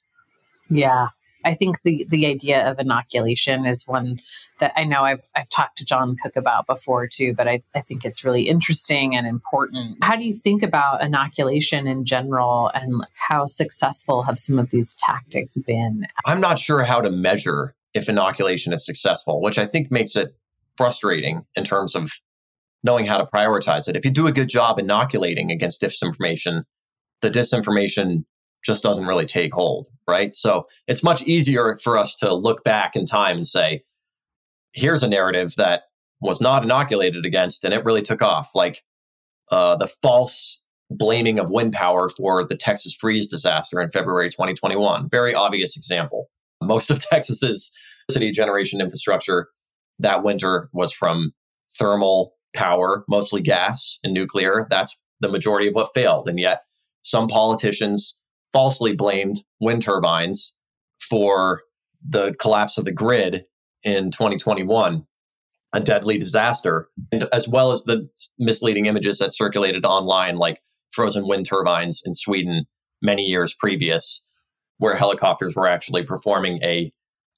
Yeah. 0.70 1.10
I 1.46 1.54
think 1.54 1.78
the 1.84 2.06
the 2.10 2.26
idea 2.26 2.70
of 2.70 2.80
inoculation 2.80 3.66
is 3.66 3.88
one 3.88 4.20
that 4.60 4.74
I 4.76 4.84
know 4.84 5.04
I've 5.04 5.24
I've 5.36 5.50
talked 5.50 5.78
to 5.78 5.86
John 5.86 6.18
Cook 6.22 6.36
about 6.36 6.68
before 6.68 7.08
too, 7.08 7.34
but 7.34 7.48
I, 7.48 7.64
I 7.74 7.80
think 7.80 8.04
it's 8.04 8.26
really 8.26 8.44
interesting 8.44 9.16
and 9.16 9.26
important. 9.26 10.04
How 10.04 10.18
do 10.18 10.26
you 10.26 10.34
think 10.34 10.64
about 10.64 11.02
inoculation 11.02 11.88
in 11.88 12.04
general 12.04 12.72
and 12.74 13.06
how 13.14 13.46
successful 13.46 14.24
have 14.24 14.38
some 14.38 14.60
of 14.60 14.70
these 14.70 14.98
tactics 14.98 15.58
been? 15.66 16.06
I'm 16.26 16.42
not 16.42 16.60
sure 16.60 16.84
how 16.84 17.00
to 17.00 17.10
measure 17.10 17.74
if 17.94 18.10
inoculation 18.10 18.74
is 18.74 18.86
successful, 18.86 19.42
which 19.42 19.58
I 19.58 19.66
think 19.66 19.92
makes 19.92 20.16
it 20.16 20.36
frustrating 20.78 21.46
in 21.56 21.64
terms 21.64 21.96
of 21.96 22.12
knowing 22.84 23.06
how 23.06 23.18
to 23.18 23.26
prioritize 23.26 23.88
it. 23.88 23.96
If 23.96 24.06
you 24.06 24.12
do 24.12 24.28
a 24.28 24.32
good 24.32 24.50
job 24.50 24.80
inoculating 24.80 25.52
against 25.52 25.82
disinformation, 25.82 26.64
the 27.22 27.30
disinformation 27.30 28.24
just 28.64 28.84
doesn't 28.84 29.06
really 29.06 29.26
take 29.26 29.54
hold, 29.54 29.90
right? 30.08 30.34
So 30.34 30.68
it's 30.88 31.04
much 31.04 31.22
easier 31.24 31.78
for 31.82 31.98
us 31.98 32.16
to 32.18 32.34
look 32.34 32.64
back 32.64 32.96
in 32.96 33.06
time 33.06 33.38
and 33.38 33.48
say, 33.48 33.84
here's 34.74 35.04
a 35.04 35.10
narrative 35.10 35.56
that 35.58 35.84
was 36.22 36.42
not 36.42 36.64
inoculated 36.64 37.26
against 37.26 37.64
and 37.64 37.74
it 37.74 37.84
really 37.84 38.02
took 38.02 38.22
off. 38.22 38.52
Like 38.56 38.84
uh, 39.52 39.76
the 39.78 39.88
false 39.88 40.64
blaming 40.90 41.40
of 41.40 41.50
wind 41.50 41.74
power 41.74 42.10
for 42.10 42.46
the 42.46 42.58
Texas 42.58 42.94
freeze 42.94 43.28
disaster 43.28 43.80
in 43.80 43.90
February 43.90 44.30
2021. 44.30 45.10
Very 45.10 45.36
obvious 45.36 45.78
example 45.78 46.30
most 46.62 46.92
of 46.92 47.00
Texas's 47.12 47.72
city 48.10 48.32
generation 48.32 48.82
infrastructure 48.82 49.50
that 50.00 50.24
winter 50.24 50.70
was 50.74 50.94
from 50.94 51.34
thermal 51.78 52.34
power, 52.56 53.04
mostly 53.08 53.42
gas 53.42 54.00
and 54.04 54.14
nuclear. 54.14 54.66
That's 54.70 55.00
the 55.20 55.30
majority 55.30 55.68
of 55.68 55.76
what 55.76 55.94
failed. 55.94 56.28
And 56.28 56.40
yet, 56.40 56.64
some 57.02 57.28
politicians 57.28 58.18
falsely 58.52 58.94
blamed 58.94 59.42
wind 59.60 59.82
turbines 59.82 60.58
for 61.10 61.62
the 62.08 62.34
collapse 62.40 62.78
of 62.78 62.86
the 62.86 62.92
grid 62.92 63.44
in 63.84 64.12
2021, 64.12 65.06
a 65.74 65.80
deadly 65.80 66.18
disaster, 66.18 66.90
and 67.12 67.26
as 67.34 67.48
well 67.48 67.72
as 67.72 67.84
the 67.84 68.10
misleading 68.38 68.86
images 68.86 69.20
that 69.20 69.34
circulated 69.34 69.86
online, 69.86 70.38
like 70.38 70.62
frozen 70.92 71.28
wind 71.28 71.46
turbines 71.46 72.02
in 72.06 72.14
Sweden 72.14 72.66
many 73.02 73.24
years 73.24 73.56
previous 73.58 74.26
where 74.80 74.96
helicopters 74.96 75.56
were 75.56 75.68
actually 75.68 76.04
performing 76.04 76.60
a 76.64 76.92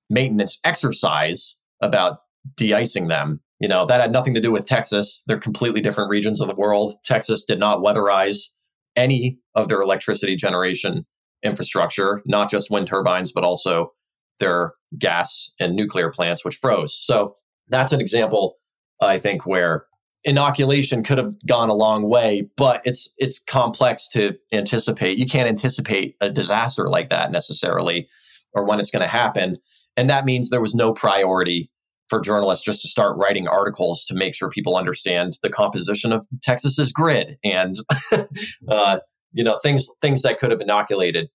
maintenance 0.09 0.59
exercise 0.63 1.57
about 1.81 2.19
de-icing 2.55 3.07
them. 3.07 3.41
You 3.59 3.67
know, 3.67 3.85
that 3.85 4.01
had 4.01 4.11
nothing 4.11 4.33
to 4.33 4.41
do 4.41 4.51
with 4.51 4.67
Texas. 4.67 5.21
They're 5.27 5.39
completely 5.39 5.81
different 5.81 6.09
regions 6.09 6.41
of 6.41 6.47
the 6.47 6.55
world. 6.55 6.93
Texas 7.03 7.45
did 7.45 7.59
not 7.59 7.79
weatherize 7.79 8.49
any 8.95 9.37
of 9.53 9.67
their 9.67 9.81
electricity 9.81 10.35
generation 10.35 11.05
infrastructure, 11.43 12.21
not 12.25 12.49
just 12.49 12.71
wind 12.71 12.87
turbines, 12.87 13.31
but 13.31 13.43
also 13.43 13.91
their 14.39 14.73
gas 14.97 15.51
and 15.59 15.75
nuclear 15.75 16.09
plants, 16.09 16.43
which 16.43 16.55
froze. 16.55 16.95
So 16.95 17.35
that's 17.67 17.93
an 17.93 18.01
example, 18.01 18.55
I 18.99 19.17
think, 19.19 19.45
where 19.45 19.85
inoculation 20.23 21.03
could 21.03 21.17
have 21.17 21.33
gone 21.45 21.69
a 21.69 21.73
long 21.73 22.03
way, 22.03 22.47
but 22.57 22.81
it's 22.85 23.11
it's 23.17 23.41
complex 23.41 24.07
to 24.09 24.37
anticipate. 24.51 25.17
You 25.17 25.25
can't 25.25 25.49
anticipate 25.49 26.15
a 26.21 26.29
disaster 26.29 26.87
like 26.87 27.09
that 27.09 27.31
necessarily 27.31 28.07
or 28.53 28.65
when 28.65 28.79
it's 28.79 28.91
going 28.91 29.01
to 29.01 29.07
happen. 29.07 29.57
And 29.97 30.09
that 30.09 30.25
means 30.25 30.49
there 30.49 30.61
was 30.61 30.75
no 30.75 30.93
priority 30.93 31.71
for 32.09 32.19
journalists 32.19 32.65
just 32.65 32.81
to 32.81 32.89
start 32.89 33.17
writing 33.17 33.47
articles 33.47 34.03
to 34.05 34.13
make 34.13 34.35
sure 34.35 34.49
people 34.49 34.75
understand 34.75 35.33
the 35.43 35.49
composition 35.49 36.11
of 36.11 36.27
Texas's 36.41 36.91
grid 36.91 37.37
and 37.43 37.75
uh, 38.67 38.99
you 39.31 39.43
know 39.43 39.57
things 39.57 39.89
things 40.01 40.21
that 40.23 40.37
could 40.37 40.51
have 40.51 40.61
inoculated 40.61 41.29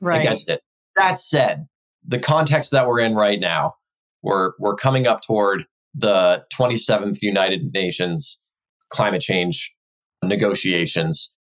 right. 0.00 0.20
against 0.20 0.48
it. 0.48 0.62
That 0.96 1.18
said, 1.18 1.66
the 2.06 2.18
context 2.18 2.70
that 2.70 2.86
we're 2.86 3.00
in 3.00 3.14
right 3.14 3.38
now, 3.38 3.74
we're 4.22 4.52
we're 4.58 4.76
coming 4.76 5.06
up 5.06 5.20
toward 5.20 5.66
the 5.94 6.44
27th 6.52 7.22
United 7.22 7.72
Nations 7.72 8.42
climate 8.90 9.22
change 9.22 9.74
negotiations, 10.22 11.34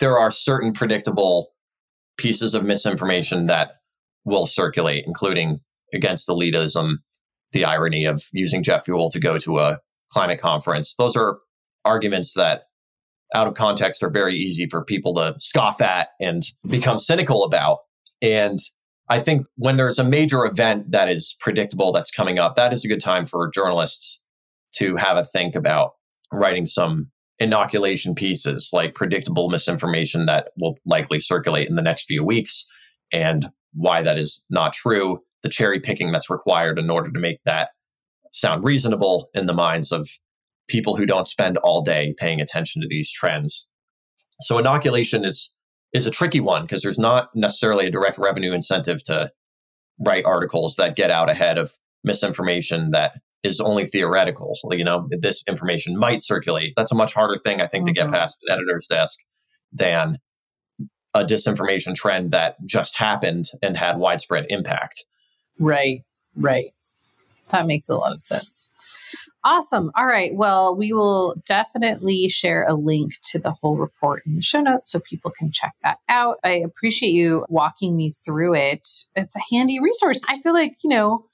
there 0.00 0.18
are 0.18 0.30
certain 0.30 0.72
predictable 0.72 1.52
pieces 2.16 2.54
of 2.54 2.64
misinformation 2.64 3.46
that 3.46 3.76
will 4.24 4.46
circulate, 4.46 5.04
including 5.06 5.60
against 5.92 6.28
elitism, 6.28 6.94
the 7.52 7.64
irony 7.64 8.04
of 8.04 8.22
using 8.32 8.62
jet 8.62 8.84
fuel 8.84 9.08
to 9.10 9.20
go 9.20 9.38
to 9.38 9.58
a 9.58 9.78
climate 10.10 10.40
conference. 10.40 10.94
Those 10.96 11.16
are 11.16 11.38
arguments 11.84 12.34
that 12.34 12.62
out 13.34 13.46
of 13.46 13.54
context 13.54 14.02
are 14.02 14.10
very 14.10 14.36
easy 14.36 14.66
for 14.70 14.84
people 14.84 15.14
to 15.14 15.34
scoff 15.38 15.80
at 15.80 16.08
and 16.20 16.42
become 16.68 16.98
cynical 16.98 17.44
about. 17.44 17.78
And 18.22 18.58
I 19.08 19.20
think 19.20 19.46
when 19.56 19.76
there's 19.76 19.98
a 19.98 20.08
major 20.08 20.44
event 20.44 20.90
that 20.90 21.08
is 21.08 21.36
predictable 21.40 21.92
that's 21.92 22.10
coming 22.10 22.38
up, 22.38 22.56
that 22.56 22.72
is 22.72 22.84
a 22.84 22.88
good 22.88 23.02
time 23.02 23.26
for 23.26 23.50
journalists 23.50 24.22
to 24.76 24.96
have 24.96 25.16
a 25.16 25.24
think 25.24 25.54
about 25.54 25.92
writing 26.32 26.66
some 26.66 27.10
inoculation 27.38 28.14
pieces 28.14 28.70
like 28.72 28.94
predictable 28.94 29.50
misinformation 29.50 30.26
that 30.26 30.50
will 30.56 30.76
likely 30.86 31.20
circulate 31.20 31.68
in 31.68 31.76
the 31.76 31.82
next 31.82 32.06
few 32.06 32.24
weeks 32.24 32.64
and 33.12 33.48
why 33.74 34.02
that 34.02 34.18
is 34.18 34.44
not 34.50 34.72
true, 34.72 35.20
the 35.42 35.48
cherry 35.48 35.80
picking 35.80 36.12
that's 36.12 36.30
required 36.30 36.78
in 36.78 36.90
order 36.90 37.10
to 37.10 37.18
make 37.18 37.38
that 37.44 37.70
sound 38.32 38.64
reasonable 38.64 39.28
in 39.34 39.46
the 39.46 39.54
minds 39.54 39.92
of 39.92 40.08
people 40.68 40.96
who 40.96 41.06
don't 41.06 41.28
spend 41.28 41.56
all 41.58 41.82
day 41.82 42.14
paying 42.18 42.40
attention 42.40 42.80
to 42.80 42.88
these 42.88 43.12
trends. 43.12 43.68
So 44.42 44.58
inoculation 44.58 45.24
is 45.24 45.52
is 45.94 46.06
a 46.06 46.10
tricky 46.10 46.40
one 46.40 46.62
because 46.62 46.82
there's 46.82 46.98
not 46.98 47.30
necessarily 47.34 47.86
a 47.86 47.90
direct 47.90 48.18
revenue 48.18 48.52
incentive 48.52 49.02
to 49.04 49.30
write 50.04 50.26
articles 50.26 50.74
that 50.76 50.96
get 50.96 51.10
out 51.10 51.30
ahead 51.30 51.56
of 51.56 51.70
misinformation 52.02 52.90
that 52.90 53.20
is 53.44 53.60
only 53.60 53.86
theoretical. 53.86 54.58
You 54.70 54.84
know, 54.84 55.08
this 55.08 55.44
information 55.46 55.96
might 55.96 56.20
circulate. 56.20 56.72
That's 56.76 56.92
a 56.92 56.96
much 56.96 57.14
harder 57.14 57.36
thing, 57.36 57.60
I 57.60 57.66
think, 57.66 57.82
mm-hmm. 57.82 57.88
to 57.88 57.92
get 57.92 58.06
mm-hmm. 58.06 58.14
past 58.14 58.42
an 58.44 58.52
editor's 58.52 58.86
desk 58.86 59.20
than 59.72 60.18
a 61.14 61.24
disinformation 61.24 61.94
trend 61.94 62.32
that 62.32 62.56
just 62.66 62.98
happened 62.98 63.46
and 63.62 63.76
had 63.76 63.98
widespread 63.98 64.46
impact. 64.48 65.04
Right, 65.60 66.02
right. 66.36 66.70
That 67.50 67.66
makes 67.66 67.88
a 67.88 67.96
lot 67.96 68.12
of 68.12 68.20
sense. 68.20 68.72
Awesome. 69.46 69.90
All 69.94 70.06
right. 70.06 70.34
Well, 70.34 70.74
we 70.74 70.94
will 70.94 71.34
definitely 71.44 72.28
share 72.28 72.64
a 72.64 72.72
link 72.72 73.12
to 73.24 73.38
the 73.38 73.52
whole 73.52 73.76
report 73.76 74.22
in 74.24 74.36
the 74.36 74.42
show 74.42 74.62
notes 74.62 74.90
so 74.90 75.00
people 75.00 75.30
can 75.30 75.52
check 75.52 75.74
that 75.82 75.98
out. 76.08 76.38
I 76.42 76.52
appreciate 76.52 77.10
you 77.10 77.44
walking 77.50 77.94
me 77.94 78.10
through 78.10 78.54
it. 78.54 78.88
It's 79.14 79.36
a 79.36 79.40
handy 79.52 79.80
resource. 79.80 80.22
I 80.28 80.40
feel 80.40 80.54
like, 80.54 80.76
you 80.82 80.88
know, 80.88 81.26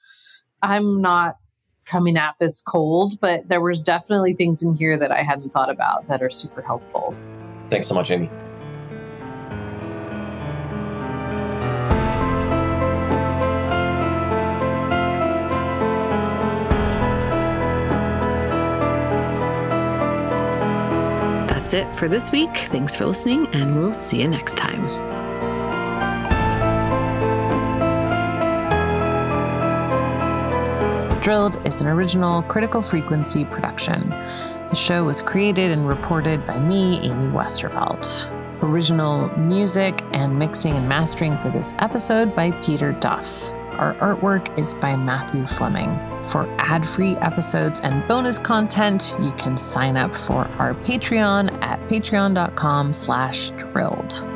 I'm 0.61 1.01
not 1.01 1.37
coming 1.85 2.17
at 2.17 2.35
this 2.39 2.61
cold, 2.61 3.13
but 3.21 3.47
there 3.47 3.61
was 3.61 3.79
definitely 3.79 4.33
things 4.33 4.61
in 4.61 4.75
here 4.75 4.97
that 4.97 5.11
I 5.11 5.21
hadn't 5.23 5.51
thought 5.51 5.69
about 5.69 6.07
that 6.07 6.21
are 6.21 6.29
super 6.29 6.61
helpful. 6.61 7.15
Thanks 7.69 7.87
so 7.87 7.95
much, 7.95 8.11
Amy. 8.11 8.29
That's 21.71 21.87
it 21.87 21.97
for 21.97 22.09
this 22.09 22.33
week. 22.33 22.53
Thanks 22.53 22.97
for 22.97 23.05
listening, 23.05 23.47
and 23.53 23.77
we'll 23.77 23.93
see 23.93 24.19
you 24.19 24.27
next 24.27 24.57
time. 24.57 24.81
Drilled 31.21 31.65
is 31.65 31.79
an 31.79 31.87
original 31.87 32.41
critical 32.43 32.81
frequency 32.81 33.45
production. 33.45 34.09
The 34.09 34.75
show 34.75 35.05
was 35.05 35.21
created 35.21 35.71
and 35.71 35.87
reported 35.87 36.45
by 36.45 36.59
me, 36.59 36.99
Amy 36.99 37.31
Westervelt. 37.31 38.29
Original 38.61 39.29
music 39.37 40.03
and 40.11 40.37
mixing 40.37 40.73
and 40.73 40.89
mastering 40.89 41.37
for 41.37 41.49
this 41.49 41.73
episode 41.79 42.35
by 42.35 42.51
Peter 42.63 42.91
Duff. 42.91 43.53
Our 43.81 43.95
artwork 43.95 44.59
is 44.59 44.75
by 44.75 44.97
Matthew 44.97 45.45
Fleming. 45.45 45.97
For 46.23 46.47
ad-free 46.59 47.15
episodes 47.17 47.79
and 47.79 48.07
bonus 48.07 48.37
content, 48.37 49.15
you 49.19 49.31
can 49.31 49.57
sign 49.57 49.97
up 49.97 50.13
for 50.13 50.47
our 50.59 50.75
Patreon 50.75 51.51
at 51.60 51.60
patreon.com 51.91 52.93
slash 52.93 53.51
drilled. 53.51 54.30